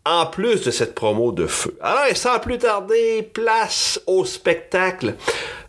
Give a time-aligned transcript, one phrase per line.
[0.05, 1.77] en plus de cette promo de feu.
[1.80, 5.17] Alors, sans plus tarder, place au spectacle.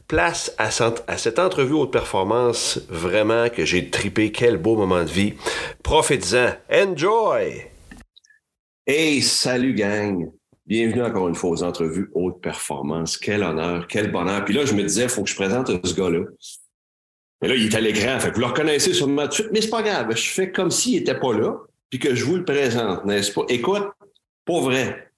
[0.07, 0.69] Place à,
[1.17, 5.33] cette entrevue haute performance, vraiment que j'ai tripé, quel beau moment de vie.
[5.81, 6.53] Profitez-en.
[6.69, 7.71] Enjoy!
[8.85, 10.29] Hey, salut gang!
[10.65, 13.17] Bienvenue encore une fois aux entrevues haute performance.
[13.17, 14.45] Quel honneur, quel bonheur.
[14.45, 16.25] Puis là, je me disais, il faut que je présente ce gars-là.
[17.43, 18.17] Mais là, il est à l'écran.
[18.33, 20.15] Vous le reconnaissez sûrement tout de suite, mais c'est pas grave.
[20.15, 21.57] Je fais comme s'il n'était pas là,
[21.89, 23.41] puis que je vous le présente, n'est-ce pas?
[23.49, 23.83] Écoute,
[24.45, 25.11] pour vrai,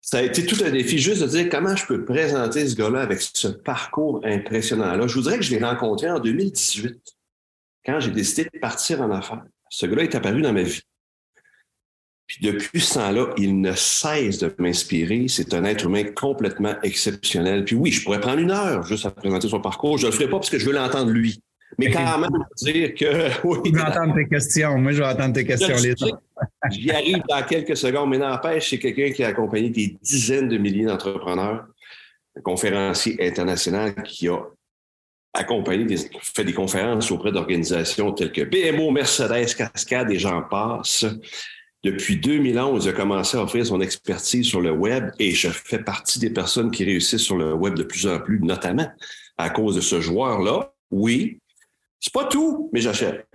[0.00, 3.02] ça a été tout un défi juste de dire comment je peux présenter ce gars-là
[3.02, 5.06] avec ce parcours impressionnant-là.
[5.06, 6.98] Je vous dirais que je l'ai rencontré en 2018,
[7.84, 9.44] quand j'ai décidé de partir en affaires.
[9.68, 10.80] Ce gars-là est apparu dans ma vie.
[12.26, 15.26] Puis depuis ce temps-là, il ne cesse de m'inspirer.
[15.28, 17.64] C'est un être humain complètement exceptionnel.
[17.64, 19.98] Puis oui, je pourrais prendre une heure juste à présenter son parcours.
[19.98, 21.42] Je ne le ferai pas parce que je veux l'entendre lui.
[21.78, 23.44] Mais quand même, dire que.
[23.44, 24.78] Oui, je vais entendre tes questions.
[24.78, 25.76] Moi, je vais entendre tes questions.
[25.76, 25.94] Les
[26.70, 28.10] J'y arrive dans quelques secondes.
[28.10, 31.66] Mais n'empêche, c'est quelqu'un qui a accompagné des dizaines de milliers d'entrepreneurs,
[32.36, 34.38] un conférencier international qui a
[35.34, 41.04] accompagné, des, fait des conférences auprès d'organisations telles que BMO, Mercedes, Cascade et j'en passe.
[41.84, 45.78] Depuis 2011, il a commencé à offrir son expertise sur le web et je fais
[45.78, 48.90] partie des personnes qui réussissent sur le web de plus en plus, notamment
[49.36, 50.72] à cause de ce joueur-là.
[50.90, 51.40] Oui,
[52.00, 53.26] c'est pas tout, mais j'achète.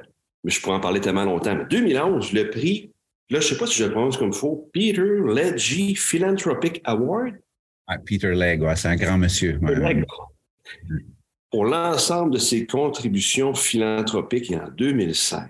[0.44, 1.56] Mais je pourrais en parler tellement longtemps.
[1.56, 2.92] Mais 2011, le prix,
[3.30, 7.36] là, je sais pas si je le prononce comme il faut, Peter Legge Philanthropic Award.
[7.86, 9.59] Ah, Peter Legge, c'est un grand monsieur.
[11.52, 15.50] Pour l'ensemble de ses contributions philanthropiques en 2016,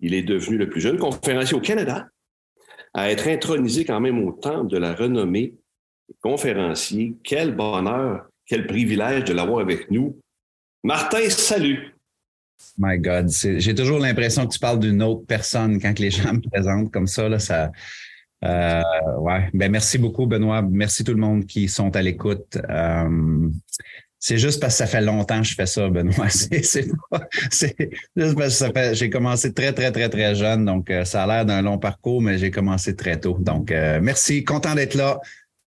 [0.00, 2.10] il est devenu le plus jeune conférencier au Canada
[2.96, 5.54] à être intronisé quand même au temple de la renommée
[6.22, 7.14] conférencier.
[7.22, 10.18] Quel bonheur, quel privilège de l'avoir avec nous.
[10.82, 11.94] Martin, salut.
[12.78, 16.40] My God, j'ai toujours l'impression que tu parles d'une autre personne quand les gens me
[16.40, 17.28] présentent comme ça.
[17.28, 17.70] Là, ça
[18.44, 18.82] euh,
[19.18, 19.50] ouais.
[19.52, 20.62] Ben, merci beaucoup, Benoît.
[20.62, 22.56] Merci tout le monde qui sont à l'écoute.
[22.70, 23.50] Euh,
[24.28, 26.28] c'est juste parce que ça fait longtemps que je fais ça, Benoît.
[26.30, 26.58] C'est
[28.16, 30.64] juste parce que j'ai commencé très, très, très, très jeune.
[30.64, 33.36] Donc, euh, ça a l'air d'un long parcours, mais j'ai commencé très tôt.
[33.38, 34.42] Donc, euh, merci.
[34.42, 35.20] Content d'être là.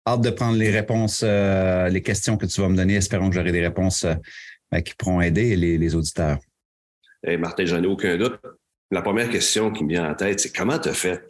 [0.07, 2.95] Hâte de prendre les réponses, euh, les questions que tu vas me donner.
[2.95, 4.07] Espérons que j'aurai des réponses
[4.73, 6.39] ben, qui pourront aider les, auditeurs.
[7.23, 8.41] Hey Martin, j'en ai aucun doute.
[8.91, 11.23] La première question qui me vient en tête, c'est comment tu as fait?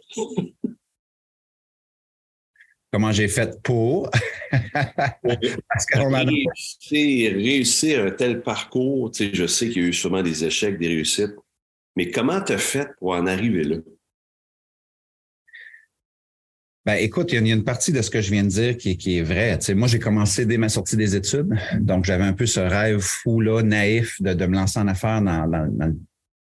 [2.91, 4.09] Comment j'ai fait pour.
[4.51, 10.23] Parce qu'on réussir un tel parcours, tu sais, je sais qu'il y a eu sûrement
[10.23, 11.35] des échecs, des réussites,
[11.95, 13.77] mais comment tu as fait pour en arriver là?
[16.85, 19.17] Ben, écoute, il y, a une partie de ce que je viens de dire qui,
[19.17, 19.59] est vrai.
[19.59, 22.61] Tu sais, moi, j'ai commencé dès ma sortie des études, donc j'avais un peu ce
[22.61, 25.45] rêve fou naïf de, me lancer en affaires dans,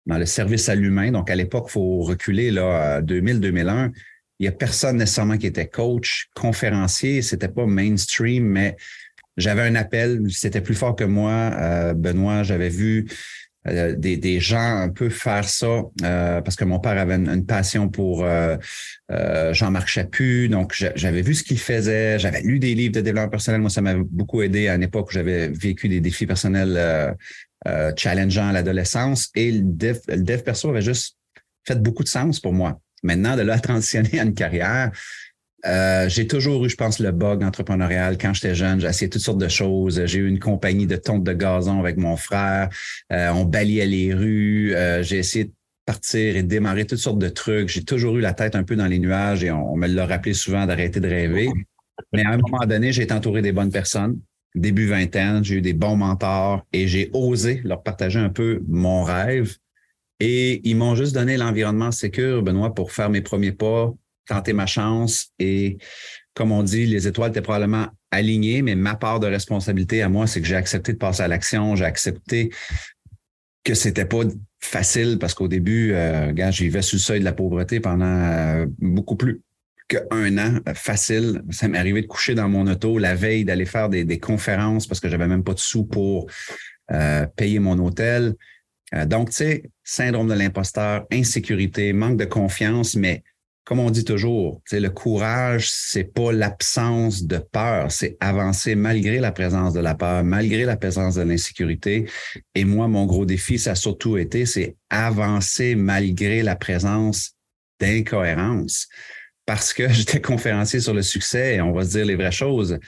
[0.06, 1.10] dans le service à l'humain.
[1.10, 3.90] Donc, à l'époque, il faut reculer là, 2000-2001
[4.38, 7.22] il n'y a personne nécessairement qui était coach, conférencier.
[7.22, 8.76] C'était pas mainstream, mais
[9.36, 10.22] j'avais un appel.
[10.30, 11.32] C'était plus fort que moi.
[11.32, 13.06] Euh, Benoît, j'avais vu
[13.66, 17.88] euh, des, gens un peu faire ça euh, parce que mon père avait une, passion
[17.88, 18.26] pour
[19.08, 20.48] Jean-Marc Chaput.
[20.50, 22.18] Donc, j'avais vu ce qu'il faisait.
[22.18, 23.62] J'avais lu des livres de développement personnel.
[23.62, 27.16] Moi, ça m'a beaucoup aidé à une époque où j'avais vécu des défis personnels
[27.96, 29.30] challengeants à l'adolescence.
[29.34, 31.16] Et le dev, le dev perso avait juste
[31.66, 32.78] fait beaucoup de sens pour moi.
[33.02, 34.90] Maintenant, de là à transitionner à une carrière,
[35.64, 38.18] euh, j'ai toujours eu, je pense, le bug entrepreneurial.
[38.18, 40.04] Quand j'étais jeune, j'ai essayé toutes sortes de choses.
[40.06, 42.68] J'ai eu une compagnie de tonte de gazon avec mon frère.
[43.12, 44.74] Euh, on balayait les rues.
[44.74, 45.52] Euh, j'ai essayé de
[45.84, 47.68] partir et de démarrer toutes sortes de trucs.
[47.68, 50.34] J'ai toujours eu la tête un peu dans les nuages et on, me l'a rappelé
[50.34, 51.48] souvent d'arrêter de rêver.
[52.12, 54.20] Mais à un moment donné, j'ai été entouré des bonnes personnes.
[54.54, 59.02] Début vingtaine, j'ai eu des bons mentors et j'ai osé leur partager un peu mon
[59.02, 59.56] rêve
[60.20, 63.92] et ils m'ont juste donné l'environnement sécur, Benoît, pour faire mes premiers pas,
[64.26, 65.78] tenter ma chance et
[66.34, 70.26] comme on dit, les étoiles étaient probablement alignées, mais ma part de responsabilité à moi,
[70.26, 72.50] c'est que j'ai accepté de passer à l'action, j'ai accepté
[73.64, 74.22] que c'était pas
[74.60, 78.66] facile parce qu'au début, euh, j'y vivais sur le seuil de la pauvreté pendant euh,
[78.78, 79.42] beaucoup plus
[79.88, 81.42] qu'un an euh, facile.
[81.50, 85.00] Ça m'est arrivé de coucher dans mon auto la veille, d'aller faire des, conférences parce
[85.00, 86.26] que j'avais même pas de sous pour
[86.92, 88.34] euh, payer mon hôtel.
[88.92, 93.22] Donc, tu sais, syndrome de l'imposteur, insécurité, manque de confiance, mais
[93.66, 99.32] comme on dit toujours, le courage, c'est pas l'absence de peur, c'est avancer malgré la
[99.32, 102.08] présence de la peur, malgré la présence de l'insécurité.
[102.54, 107.32] Et moi, mon gros défi, ça a surtout été, c'est avancer malgré la présence
[107.80, 108.86] d'incohérence.
[109.46, 112.78] Parce que j'étais conférencier sur le succès et on va se dire les vraies choses.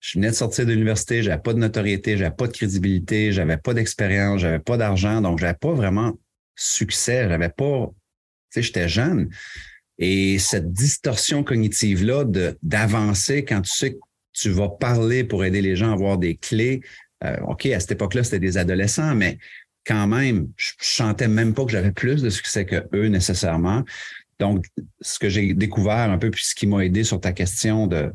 [0.00, 3.56] Je venais de sortir de l'université, j'avais pas de notoriété, j'avais pas de crédibilité, j'avais
[3.56, 6.18] pas d'expérience, j'avais pas d'argent, donc j'avais pas vraiment
[6.54, 7.94] succès, j'avais pas, tu
[8.50, 9.30] sais, j'étais jeune.
[9.98, 12.24] Et cette distorsion cognitive-là
[12.62, 13.98] d'avancer quand tu sais que
[14.32, 16.82] tu vas parler pour aider les gens à avoir des clés.
[17.24, 19.38] Euh, OK, à cette époque-là, c'était des adolescents, mais
[19.86, 23.82] quand même, je, je chantais même pas que j'avais plus de succès que eux nécessairement.
[24.38, 24.66] Donc,
[25.00, 28.12] ce que j'ai découvert un peu, puis ce qui m'a aidé sur ta question de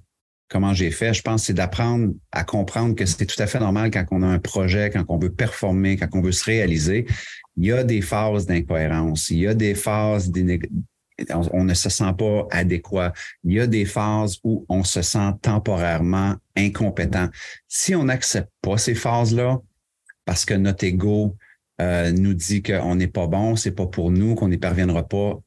[0.51, 3.89] comment j'ai fait, je pense, c'est d'apprendre à comprendre que c'est tout à fait normal
[3.89, 7.05] quand on a un projet, quand on veut performer, quand on veut se réaliser.
[7.55, 10.29] Il y a des phases d'incohérence, il y a des phases
[11.29, 13.13] on, ne se sent pas adéquat.
[13.43, 17.29] Il y a des phases où on se sent temporairement incompétent.
[17.67, 19.59] Si on n'accepte pas ces phases-là,
[20.25, 21.35] parce que notre ego
[21.79, 25.39] euh, nous dit qu'on n'est pas bon, c'est pas pour nous, qu'on n'y parviendra pas,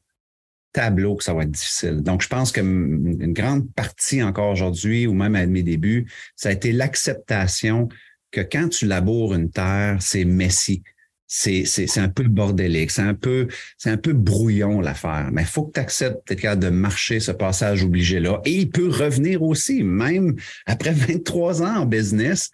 [0.75, 2.01] tableau que ça va être difficile.
[2.01, 6.05] Donc, je pense qu'une grande partie encore aujourd'hui, ou même à mes débuts,
[6.35, 7.87] ça a été l'acceptation
[8.31, 10.83] que quand tu laboures une terre, c'est messy
[11.27, 15.29] c'est un peu bordélique, c'est un peu, c'est un peu brouillon l'affaire.
[15.31, 18.41] Mais il faut que tu acceptes capable de marcher ce passage obligé-là.
[18.45, 20.35] Et il peut revenir aussi, même
[20.65, 22.51] après 23 ans en business.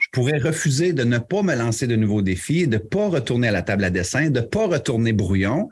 [0.00, 3.48] Je pourrais refuser de ne pas me lancer de nouveaux défis, de ne pas retourner
[3.48, 5.68] à la table à dessin, de ne pas retourner brouillon,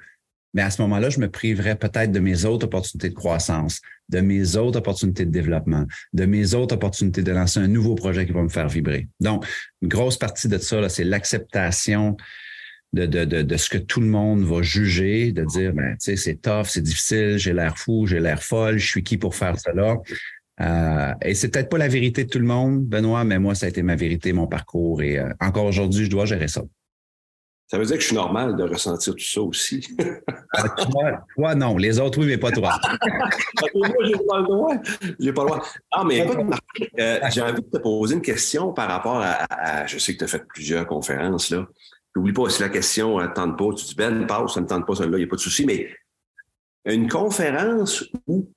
[0.54, 4.20] mais à ce moment-là, je me priverais peut-être de mes autres opportunités de croissance, de
[4.20, 8.32] mes autres opportunités de développement, de mes autres opportunités de lancer un nouveau projet qui
[8.32, 9.08] va me faire vibrer.
[9.20, 9.44] Donc,
[9.82, 12.16] une grosse partie de ça, c'est l'acceptation
[12.92, 16.16] de, de, de, ce que tout le monde va juger, de dire, ben, tu sais,
[16.16, 19.58] c'est tough, c'est difficile, j'ai l'air fou, j'ai l'air folle, je suis qui pour faire
[19.58, 19.98] cela?
[20.60, 23.66] Euh, et c'est peut-être pas la vérité de tout le monde, Benoît, mais moi, ça
[23.66, 25.02] a été ma vérité, mon parcours.
[25.02, 26.62] Et euh, encore aujourd'hui, je dois gérer ça.
[27.68, 29.84] Ça veut dire que je suis normal de ressentir tout ça aussi.
[30.52, 30.68] Ah,
[31.34, 31.76] toi, non.
[31.76, 32.78] Les autres, oui, mais pas toi.
[33.74, 34.74] moi, j'ai pas le droit.
[35.18, 35.64] J'ai pas le droit.
[35.90, 36.38] Ah, mais écoute,
[36.98, 39.84] euh, j'ai envie de te poser une question par rapport à.
[39.86, 41.66] je sais que tu as fait plusieurs conférences, là.
[42.14, 44.86] N'oublie pas, si la question ne tente pas, tu dis Ben, passe, ça ne tente
[44.86, 45.66] pas, celle-là, il n'y a pas de souci.
[45.66, 45.90] Mais
[46.86, 48.48] une conférence où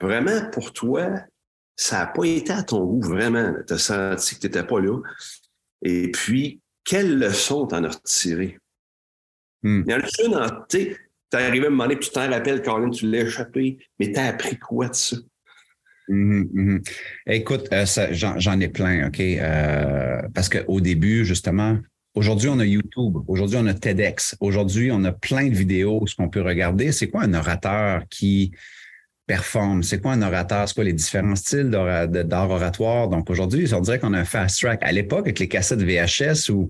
[0.00, 1.10] vraiment pour toi,
[1.76, 3.54] ça n'a pas été à ton goût, vraiment.
[3.66, 4.98] Tu as senti que tu n'étais pas là.
[5.82, 8.58] Et puis, quelle leçon t'en as retiré?
[9.62, 9.82] Hmm.
[9.86, 10.96] Il y en a une en, tu es
[11.32, 14.88] arrivé à me demander, tu t'en rappelles, Colin, tu l'as échappé, mais t'as appris quoi
[14.88, 15.16] de ça?
[16.08, 16.88] Mm-hmm, mm-hmm.
[17.26, 19.20] Écoute, euh, j'en ai plein, OK?
[19.20, 21.78] Euh, parce qu'au début, justement,
[22.14, 26.16] aujourd'hui, on a YouTube, aujourd'hui, on a TEDx, aujourd'hui, on a plein de vidéos, ce
[26.16, 26.90] qu'on peut regarder.
[26.90, 28.52] C'est quoi un orateur qui
[29.30, 29.84] performe?
[29.84, 30.68] C'est quoi un orateur?
[30.68, 33.06] C'est quoi les différents styles d'art oratoire?
[33.06, 34.80] Donc aujourd'hui, on dirait qu'on a un fast track.
[34.82, 36.68] À l'époque, avec les cassettes VHS où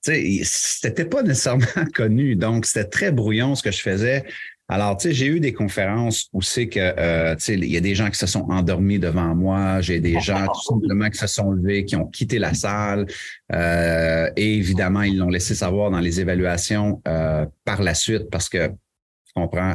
[0.00, 2.34] c'était pas nécessairement connu.
[2.34, 4.24] Donc, c'était très brouillon ce que je faisais.
[4.70, 7.76] Alors, tu sais, j'ai eu des conférences où c'est que, euh, tu sais, il y
[7.76, 11.18] a des gens qui se sont endormis devant moi, j'ai des gens tout simplement qui
[11.18, 13.06] se sont levés, qui ont quitté la salle,
[13.52, 18.48] euh, et évidemment, ils l'ont laissé savoir dans les évaluations euh, par la suite parce
[18.48, 18.70] que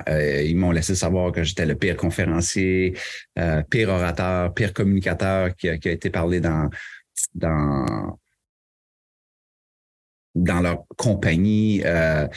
[0.10, 2.98] Euh, ils m'ont laissé savoir que j'étais le pire conférencier,
[3.39, 6.70] euh, pire orateur, pire communicateur qui a, été parlé dans,
[7.36, 8.17] dans,
[10.36, 12.27] leur compagnie, euh,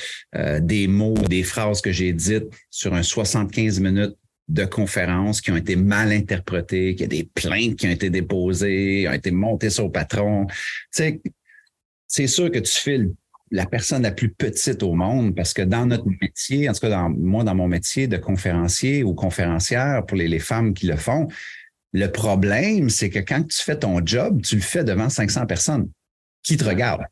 [0.61, 4.17] des mots, des phrases que j'ai dites sur un 75 minutes
[4.49, 8.11] de conférences qui ont été mal interprétées, qu'il y a des plaintes qui ont été
[8.11, 10.47] déposées, ont été montées sur le patron.
[10.91, 13.13] C'est sûr que tu files
[13.51, 16.91] la personne la plus petite au monde parce que dans notre métier, en tout cas
[16.91, 21.29] dans, moi dans mon métier de conférencier ou conférencière pour les, femmes qui le font,
[21.93, 25.89] le problème c'est que quand tu fais ton job, tu le fais devant 500 personnes
[26.43, 27.07] qui te regardent.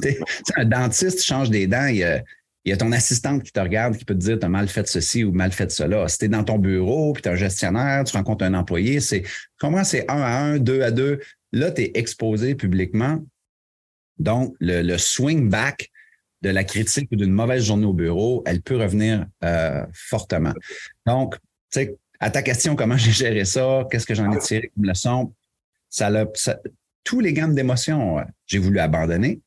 [0.56, 2.22] un dentiste change des dents, il y, a,
[2.64, 4.68] il y a ton assistante qui te regarde qui peut te dire tu as mal
[4.68, 6.08] fait ceci ou mal fait cela.
[6.08, 9.00] Si tu es dans ton bureau, puis tu es un gestionnaire, tu rencontres un employé,
[9.00, 9.22] c'est
[9.58, 11.20] comment c'est un à un, deux à deux?
[11.52, 13.24] Là, tu es exposé publiquement
[14.18, 15.90] donc, le, swing back
[16.42, 20.52] de la critique ou d'une mauvaise journée au bureau, elle peut revenir euh, fortement.
[21.06, 21.34] Donc,
[21.70, 24.84] tu sais, à ta question, comment j'ai géré ça, qu'est-ce que j'en ai tiré comme
[24.84, 25.34] leçon,
[25.88, 26.58] ça, ça
[27.04, 29.40] tous les gammes d'émotions, j'ai voulu abandonner.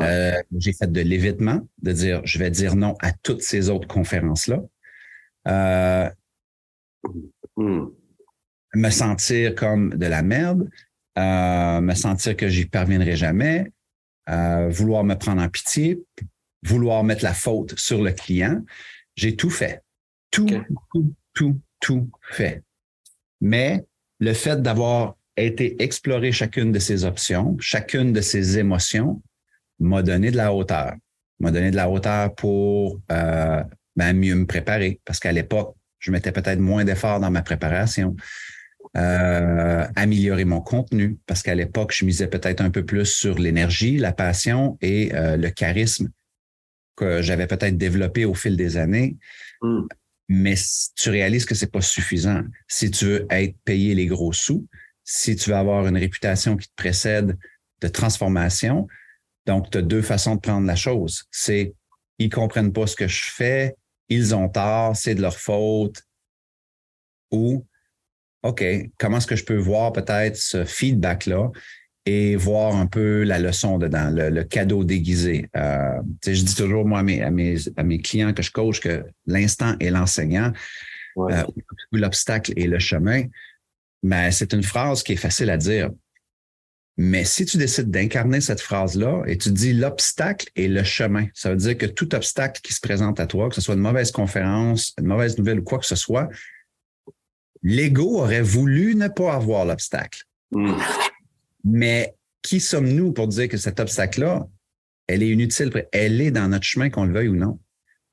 [0.00, 3.86] Euh, j'ai fait de l'évitement, de dire je vais dire non à toutes ces autres
[3.86, 4.60] conférences-là.
[5.46, 6.10] Euh,
[7.56, 7.86] hmm.
[8.74, 10.68] Me sentir comme de la merde,
[11.16, 13.70] euh, me sentir que j'y parviendrai jamais,
[14.26, 16.00] vouloir me prendre en pitié,
[16.62, 18.62] vouloir mettre la faute sur le client.
[19.16, 19.82] J'ai tout fait.
[20.30, 20.48] Tout,
[20.92, 22.62] tout, tout, tout fait.
[23.40, 23.84] Mais
[24.18, 29.22] le fait d'avoir été explorer chacune de ces options, chacune de ces émotions,
[29.78, 30.94] m'a donné de la hauteur.
[31.40, 33.62] M'a donné de la hauteur pour euh,
[33.96, 35.00] ben, mieux me préparer.
[35.04, 38.16] Parce qu'à l'époque, je mettais peut-être moins d'efforts dans ma préparation.
[38.96, 43.96] Euh, améliorer mon contenu, parce qu'à l'époque, je misais peut-être un peu plus sur l'énergie,
[43.96, 46.10] la passion et euh, le charisme
[46.94, 49.16] que j'avais peut-être développé au fil des années.
[49.60, 49.86] Hmm.
[50.28, 50.54] Mais
[50.94, 52.42] tu réalises que c'est pas suffisant.
[52.68, 54.64] Si tu veux être payé les gros sous,
[55.02, 57.36] si tu veux avoir une réputation qui te précède
[57.80, 58.86] de transformation,
[59.46, 61.24] donc, tu as deux façons de prendre la chose.
[61.30, 61.74] C'est
[62.18, 63.74] ils comprennent pas ce que je fais,
[64.08, 66.02] ils ont tort, c'est de leur faute.
[67.30, 67.66] Ou,
[68.44, 68.62] OK,
[68.98, 71.50] comment est-ce que je peux voir peut-être ce feedback-là
[72.04, 75.48] et voir un peu la leçon dedans, le, cadeau déguisé?
[75.56, 79.76] Euh, je dis toujours, moi, à mes, à mes, clients que je coach, que l'instant
[79.80, 80.52] est l'enseignant,
[81.16, 81.42] euh,
[81.90, 83.22] l'obstacle est le chemin.
[84.02, 85.88] Mais c'est une phrase qui est facile à dire.
[86.98, 91.48] Mais si tu décides d'incarner cette phrase-là et tu dis l'obstacle est le chemin, ça
[91.48, 94.12] veut dire que tout obstacle qui se présente à toi, que ce soit une mauvaise
[94.12, 96.28] conférence, une mauvaise nouvelle ou quoi que ce soit,
[97.64, 100.22] l'ego aurait voulu ne pas avoir l'obstacle.
[100.52, 100.76] Hmm.
[101.64, 104.46] Mais qui sommes-nous pour dire que cet obstacle-là,
[105.08, 107.58] elle est inutile, elle est dans notre chemin, qu'on le veuille ou non.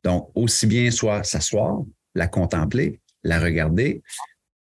[0.03, 1.84] Donc, aussi bien soit s'asseoir,
[2.15, 4.01] la contempler, la regarder,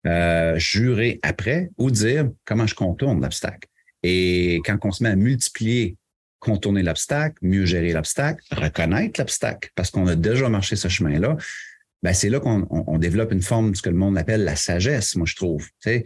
[0.07, 3.67] euh, jurer après ou dire comment je contourne l'obstacle.
[4.01, 5.97] Et quand on se met à multiplier,
[6.39, 11.35] contourner l'obstacle, mieux gérer l'obstacle, reconnaître l'obstacle, parce qu'on a déjà marché ce chemin-là,
[12.03, 15.15] ben c'est là qu'on développe une forme de ce que le monde appelle la sagesse,
[15.15, 15.65] moi je trouve.
[15.65, 16.03] Tu sais,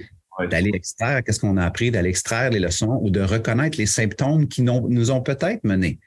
[0.50, 4.47] D'aller extraire, qu'est-ce qu'on a appris, d'aller extraire les leçons ou de reconnaître les symptômes
[4.47, 6.00] qui nous ont peut-être menés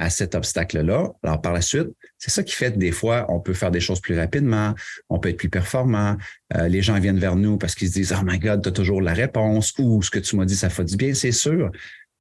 [0.00, 1.12] à cet obstacle-là.
[1.22, 3.80] Alors, par la suite, c'est ça qui fait que des fois, on peut faire des
[3.80, 4.74] choses plus rapidement,
[5.10, 6.16] on peut être plus performant.
[6.56, 8.72] Euh, les gens viennent vers nous parce qu'ils se disent, oh my God, tu as
[8.72, 11.12] toujours la réponse ou ce que tu m'as dit, ça fait du bien.
[11.12, 11.70] C'est sûr,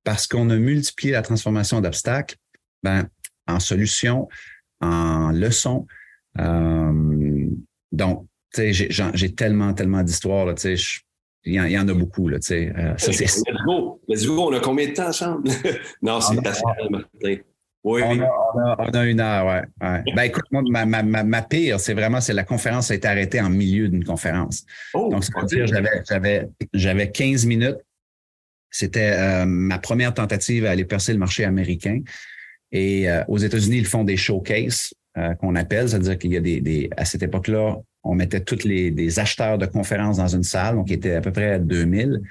[0.03, 2.35] parce qu'on a multiplié la transformation d'obstacles
[2.83, 3.07] ben,
[3.47, 4.27] en solution,
[4.81, 5.87] en leçon.
[6.39, 7.47] Euh,
[7.91, 11.01] donc, tu sais, j'ai tellement, tellement d'histoires, tu sais,
[11.45, 12.73] il y, en, a beaucoup, là, tu sais.
[12.77, 12.93] Euh.
[13.07, 14.01] Let's go.
[14.07, 14.49] Let's go.
[14.49, 15.49] On a combien de temps ensemble?
[16.01, 17.37] non, c'est assez, Martin.
[17.81, 18.19] Oui, on,
[18.93, 19.63] A, une heure, ouais.
[20.13, 23.39] Ben écoute, moi, ma, ma, ma, pire, c'est vraiment, c'est la conférence a été arrêtée
[23.39, 24.65] en milieu d'une conférence.
[24.93, 27.77] Oh, Donc, c'est-à-dire, j'avais, j'avais, j'avais 15 minutes.
[28.69, 32.01] C'était euh, ma première tentative à aller percer le marché américain.
[32.71, 36.41] Et euh, aux États-Unis, ils font des showcases euh, qu'on appelle, c'est-à-dire qu'il y a
[36.41, 40.43] des, des à cette époque-là, on mettait tous les des acheteurs de conférences dans une
[40.43, 42.21] salle, donc il était à peu près à 2000.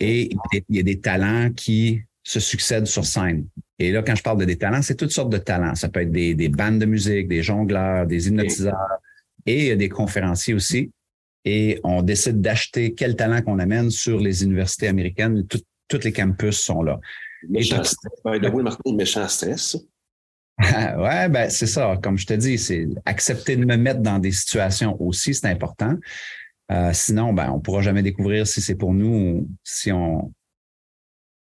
[0.00, 3.46] Et il y a des talents qui se succèdent sur scène.
[3.78, 5.74] Et là, quand je parle de des talents, c'est toutes sortes de talents.
[5.76, 8.74] Ça peut être des, des bandes de musique, des jongleurs, des hypnotiseurs
[9.46, 10.90] et des conférenciers aussi.
[11.44, 15.46] Et on décide d'acheter quel talent qu'on amène sur les universités américaines.
[15.46, 17.00] Toutes toutes les campus sont là.
[17.48, 18.12] Méchant stress.
[18.24, 19.76] Martin, méchant stress.
[20.58, 21.98] ouais, ben c'est ça.
[22.02, 25.96] Comme je te dis, c'est accepter de me mettre dans des situations aussi, c'est important.
[26.70, 30.32] Euh, sinon, ben, on ne pourra jamais découvrir si c'est pour nous ou si on,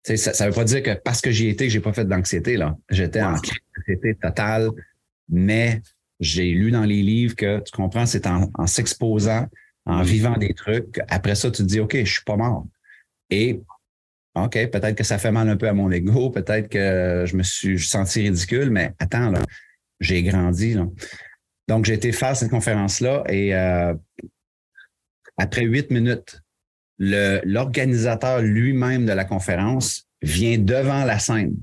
[0.05, 2.57] ça ne veut pas dire que parce que j'y étais que j'ai pas fait d'anxiété.
[2.57, 2.77] là.
[2.91, 4.71] J'étais en anxiété totale,
[5.29, 5.81] mais
[6.21, 9.49] j'ai lu dans les livres que tu comprends, c'est en, s'exposant,
[9.87, 10.05] en mm.
[10.05, 11.01] vivant des trucs.
[11.09, 12.67] Après ça, tu te dis, OK, je suis pas mort.
[13.31, 13.61] Et
[14.35, 17.43] OK, peut-être que ça fait mal un peu à mon ego, peut-être que je me
[17.43, 19.41] suis senti ridicule, mais attends, là,
[20.01, 20.75] j'ai grandi.
[20.75, 20.89] Là.
[21.69, 23.95] Donc, j'ai été faire cette conférence-là et euh,
[25.37, 26.41] après huit minutes,
[26.99, 31.57] l'organisateur lui-même de la conférence vient devant la scène.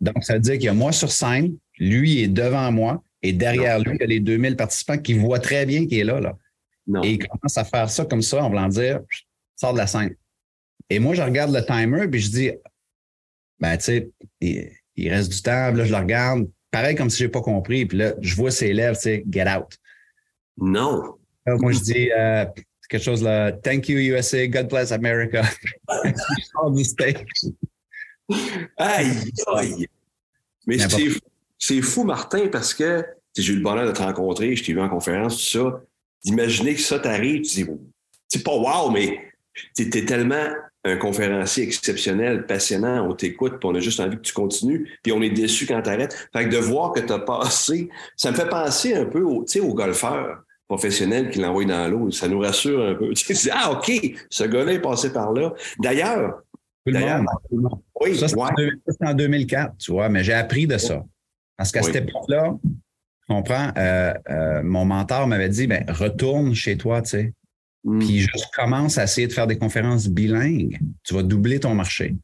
[0.00, 3.32] Donc, ça veut dire qu'il y a moi sur scène, lui est devant moi, et
[3.32, 6.20] derrière lui, il y a les 2000 participants qui voient très bien qu'il est là.
[6.20, 6.36] là.
[7.02, 9.00] Et il commence à faire ça comme ça en voulant dire,
[9.56, 10.14] sors de la scène.
[10.90, 12.50] Et moi, je regarde le timer, puis je dis,
[13.58, 17.24] ben, tu sais, il, reste du temps, là, je le regarde, pareil comme si je
[17.24, 19.78] n'ai pas compris, puis là, je vois ses lèvres, tu sais, get out.
[20.58, 21.16] Non.
[21.46, 22.44] moi, je dis, euh,
[22.90, 23.52] quelque chose là.
[23.52, 24.46] Thank you, USA.
[24.48, 25.42] God bless America.
[28.76, 29.86] aïe, aïe.
[30.66, 30.76] Mais
[31.58, 33.04] c'est fou, Martin, parce que
[33.36, 35.82] j'ai eu le bonheur de te rencontrer, je t'ai vu en conférence, tout ça.
[36.24, 37.70] d'imaginer que ça t'arrive, tu dis,
[38.28, 39.32] c'est pas wow, mais
[39.76, 40.52] tu es tellement
[40.84, 45.12] un conférencier exceptionnel, passionnant, on t'écoute, puis on a juste envie que tu continues, puis
[45.12, 46.28] on est déçu quand tu arrêtes.
[46.32, 49.44] Fait que de voir que tu as passé, ça me fait penser un peu au,
[49.44, 52.10] au golfeur professionnel qui l'envoie dans l'eau.
[52.10, 53.12] Ça nous rassure un peu.
[53.14, 53.90] Tu dis, ah, OK,
[54.30, 55.52] ce gars-là est passé par là.
[55.78, 56.42] D'ailleurs,
[56.86, 57.22] D'ailleurs,
[58.00, 61.04] oui, ça, c'est en 2004, tu vois, mais j'ai appris de ça.
[61.56, 62.70] Parce qu'à cette époque-là, tu
[63.28, 67.34] comprends, euh, euh, mon mentor m'avait dit, ben, retourne chez toi, tu sais.
[67.84, 67.98] Hmm.
[67.98, 70.78] Puis je commence à essayer de faire des conférences bilingues.
[71.04, 72.14] Tu vas doubler ton marché.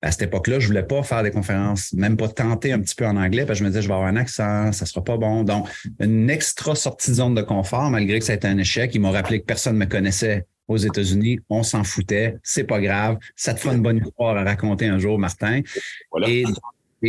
[0.00, 3.04] À cette époque-là, je voulais pas faire des conférences, même pas tenter un petit peu
[3.04, 5.16] en anglais, parce que je me disais, je vais avoir un accent, ça sera pas
[5.16, 5.42] bon.
[5.42, 8.94] Donc, une extra sortie de zone de confort, malgré que ça a été un échec.
[8.94, 11.40] Il m'a rappelé que personne ne me connaissait aux États-Unis.
[11.48, 12.36] On s'en foutait.
[12.44, 13.18] C'est pas grave.
[13.34, 15.62] Ça te fera une bonne histoire à raconter un jour, Martin.
[16.26, 16.44] Et,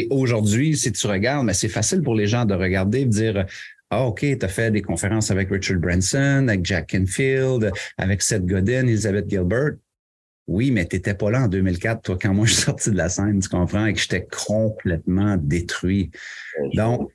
[0.09, 3.45] aujourd'hui, si tu regardes, mais c'est facile pour les gens de regarder, de dire,
[3.91, 8.45] ah, OK, tu as fait des conférences avec Richard Branson, avec Jack Kenfield, avec Seth
[8.45, 9.73] Godin, Elizabeth Gilbert.
[10.47, 12.97] Oui, mais tu n'étais pas là en 2004, toi, quand moi je suis sorti de
[12.97, 16.11] la scène, tu comprends, et que j'étais complètement détruit.
[16.73, 17.11] Donc,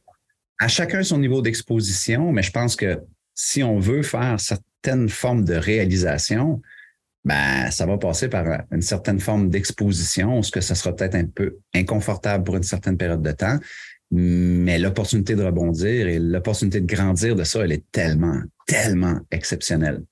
[0.58, 3.00] à chacun son niveau d'exposition, mais je pense que
[3.34, 6.60] si on veut faire certaines formes de réalisation,
[7.24, 11.24] ben, ça va passer par une certaine forme d'exposition, ce que ça sera peut-être un
[11.24, 13.58] peu inconfortable pour une certaine période de temps,
[14.10, 20.04] mais l'opportunité de rebondir et l'opportunité de grandir de ça, elle est tellement, tellement exceptionnelle.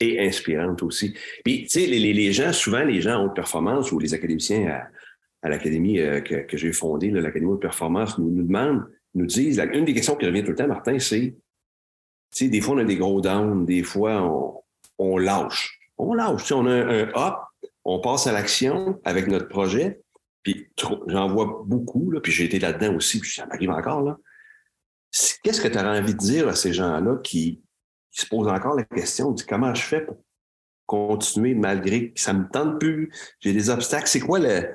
[0.00, 1.14] Et inspirante aussi.
[1.44, 4.80] Puis, tu sais, les, gens, souvent, les gens en haute performance ou les académiciens
[5.42, 8.84] à, l'académie euh, que, j'ai fondée, l'Académie haute performance, nous, demandent,
[9.14, 11.34] nous disent, une des questions qui revient tout le temps, Martin, c'est, tu
[12.30, 14.62] sais, des fois, on a des gros downs, des fois,
[14.98, 15.78] on, lâche.
[15.98, 16.44] On lâche.
[16.44, 17.34] Tu on a un, un up,
[17.84, 20.01] on passe à l'action avec notre projet,
[20.42, 20.68] puis
[21.06, 24.02] j'en vois beaucoup, là, puis j'ai été là-dedans aussi, puis ça m'arrive encore.
[24.02, 24.18] là.
[25.42, 27.62] Qu'est-ce que tu aurais envie de dire à ces gens-là qui,
[28.10, 30.22] se posent encore la question, dit comment je fais pour
[30.84, 34.06] continuer malgré que ça me tente plus, j'ai des obstacles?
[34.06, 34.70] C'est quoi le,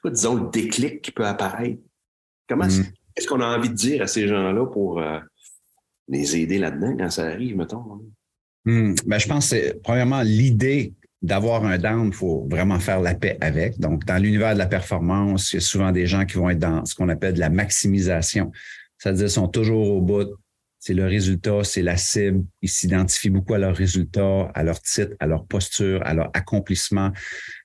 [0.00, 1.82] quoi, disons, le déclic qui peut apparaître?
[2.48, 2.84] Comment mm.
[3.16, 5.20] est-ce qu'on a envie de dire à ces gens-là pour euh,
[6.08, 8.00] les aider là-dedans quand ça arrive, mettons?
[8.64, 8.94] Mm.
[9.04, 13.14] Ben, je pense que c'est premièrement l'idée d'avoir un down, il faut vraiment faire la
[13.14, 13.78] paix avec.
[13.78, 16.58] Donc, dans l'univers de la performance, il y a souvent des gens qui vont être
[16.58, 18.50] dans ce qu'on appelle de la maximisation.
[18.98, 20.28] C'est-à-dire, sont toujours au bout.
[20.78, 22.44] C'est le résultat, c'est la cible.
[22.62, 27.12] Ils s'identifient beaucoup à leur résultat, à leur titre, à leur posture, à leur accomplissement.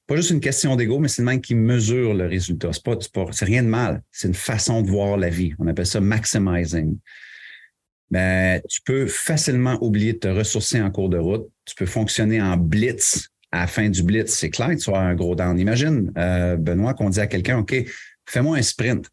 [0.06, 2.72] Pas juste une question d'ego, mais c'est le même qui mesure le résultat.
[2.74, 2.98] C'est pas,
[3.32, 4.04] c'est rien de mal.
[4.12, 5.54] C'est une façon de voir la vie.
[5.60, 6.98] On appelle ça maximizing.
[8.12, 11.48] Ben, tu peux facilement oublier de te ressourcer en cours de route.
[11.64, 15.00] Tu peux fonctionner en blitz à la fin du blitz, c'est clair que tu as
[15.00, 15.58] un gros down.
[15.58, 17.74] Imagine, euh, Benoît, qu'on dit à quelqu'un, OK,
[18.26, 19.10] fais-moi un sprint.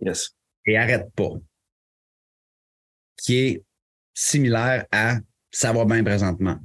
[0.00, 0.34] Yes.
[0.66, 1.30] Et arrête pas.
[3.16, 3.64] Qui est
[4.12, 5.18] similaire à
[5.52, 6.58] ça va bien présentement.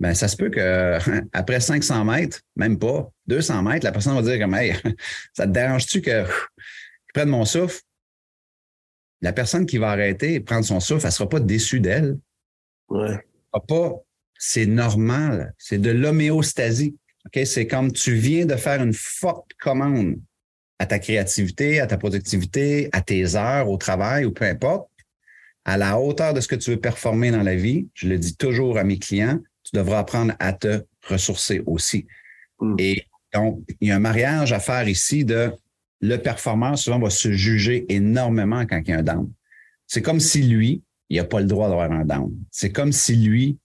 [0.00, 0.98] Ben, ça se peut que
[1.32, 4.74] après 500 mètres, même pas, 200 mètres, la personne va dire comme, hey,
[5.32, 7.80] ça te dérange-tu que je prenne mon souffle?
[9.20, 12.18] La personne qui va arrêter et prendre son souffle, elle ne sera pas déçue d'elle.
[12.88, 13.10] Ouais.
[13.10, 14.02] Elle ne pas
[14.44, 15.54] c'est normal.
[15.56, 16.96] C'est de l'homéostasie.
[17.26, 17.44] Okay?
[17.44, 20.16] C'est comme tu viens de faire une forte commande
[20.80, 24.90] à ta créativité, à ta productivité, à tes heures au travail ou peu importe,
[25.64, 27.86] à la hauteur de ce que tu veux performer dans la vie.
[27.94, 32.08] Je le dis toujours à mes clients, tu devras apprendre à te ressourcer aussi.
[32.60, 32.74] Mm.
[32.80, 35.52] Et donc, il y a un mariage à faire ici de
[36.00, 39.30] le performeur souvent va se juger énormément quand il y a un down.
[39.86, 42.34] C'est comme si lui, il n'a pas le droit d'avoir un down.
[42.50, 43.56] C'est comme si lui,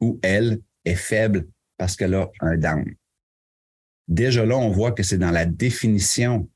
[0.00, 1.46] ou elle est faible
[1.78, 2.84] parce qu'elle a un down.
[4.08, 6.48] Déjà là, on voit que c'est dans la définition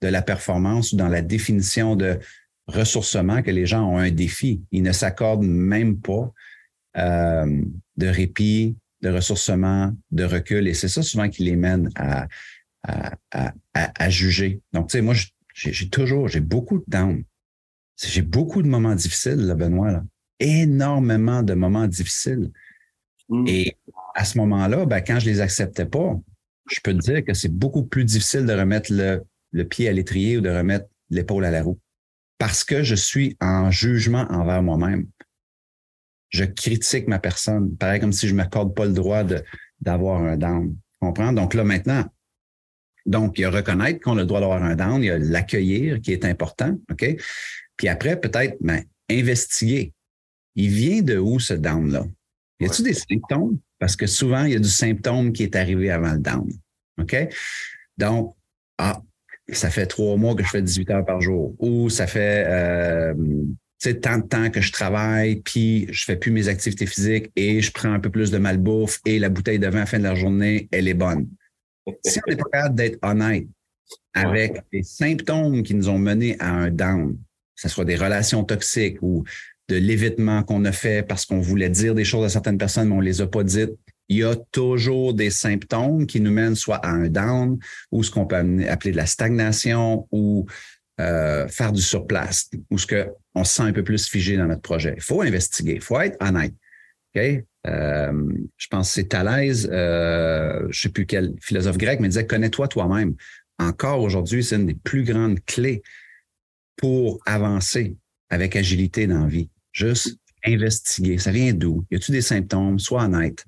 [0.00, 2.18] de la performance ou dans la définition de
[2.66, 4.62] ressourcement que les gens ont un défi.
[4.72, 6.32] Ils ne s'accordent même pas
[6.96, 7.62] euh,
[7.96, 10.66] de répit, de ressourcement, de recul.
[10.66, 12.26] Et c'est ça souvent qui les mène à,
[13.74, 14.60] à, juger.
[14.72, 15.14] Donc, tu sais, moi,
[15.54, 17.22] j'ai toujours, j'ai beaucoup de down.
[18.02, 19.92] J'ai beaucoup de moments difficiles, Benoît.
[19.92, 20.04] Là
[20.42, 22.50] énormément de moments difficiles.
[23.28, 23.44] Mm.
[23.46, 23.76] Et
[24.14, 26.18] à ce moment-là, ben, quand je les acceptais pas,
[26.70, 29.92] je peux te dire que c'est beaucoup plus difficile de remettre le, le pied à
[29.92, 31.78] l'étrier ou de remettre l'épaule à la roue.
[32.38, 35.06] Parce que je suis en jugement envers moi-même.
[36.30, 37.76] Je critique ma personne.
[37.76, 39.22] Pareil comme si je ne m'accorde pas le droit
[39.80, 40.74] d'avoir un down.
[41.00, 41.32] Comprends?
[41.32, 42.04] Donc là, maintenant,
[43.06, 45.18] donc, il y a reconnaître qu'on a le droit d'avoir un down, il y a
[45.18, 47.16] l'accueillir qui est important, OK?
[47.76, 49.92] Puis après, peut-être, ben, investiguer.
[50.54, 52.04] Il vient de où ce down-là?
[52.60, 53.58] Y a-t-il des symptômes?
[53.78, 56.48] Parce que souvent, il y a du symptôme qui est arrivé avant le down.
[57.00, 57.16] OK?
[57.98, 58.34] Donc,
[58.78, 59.00] ah,
[59.52, 61.54] ça fait trois mois que je fais 18 heures par jour.
[61.58, 63.14] Ou ça fait euh,
[63.82, 67.60] sais, tant de temps que je travaille, puis je fais plus mes activités physiques et
[67.60, 69.98] je prends un peu plus de malbouffe et la bouteille de vin à la fin
[69.98, 71.28] de la journée, elle est bonne.
[72.04, 73.46] Si on n'est pas capable d'être honnête
[74.14, 78.44] avec les symptômes qui nous ont menés à un down, que ce soit des relations
[78.44, 79.24] toxiques ou
[79.72, 82.94] de l'évitement qu'on a fait parce qu'on voulait dire des choses à certaines personnes, mais
[82.94, 83.72] on les a pas dites,
[84.08, 87.58] il y a toujours des symptômes qui nous mènent soit à un down
[87.90, 88.36] ou ce qu'on peut
[88.68, 90.46] appeler de la stagnation ou
[91.00, 94.60] euh, faire du surplace ou ce qu'on se sent un peu plus figé dans notre
[94.60, 94.92] projet.
[94.96, 96.52] Il faut investiguer, il faut être honnête.
[97.16, 98.12] Euh,
[98.56, 102.26] je pense que c'est Thalès, euh, je ne sais plus quel philosophe grec, mais disait
[102.26, 103.14] connais-toi toi-même.
[103.58, 105.82] Encore aujourd'hui, c'est une des plus grandes clés
[106.76, 107.96] pour avancer
[108.28, 109.48] avec agilité dans la vie.
[109.72, 111.18] Juste investiguer.
[111.18, 111.84] Ça vient d'où?
[111.90, 112.78] Y a-t-il des symptômes?
[112.78, 113.44] Sois honnête.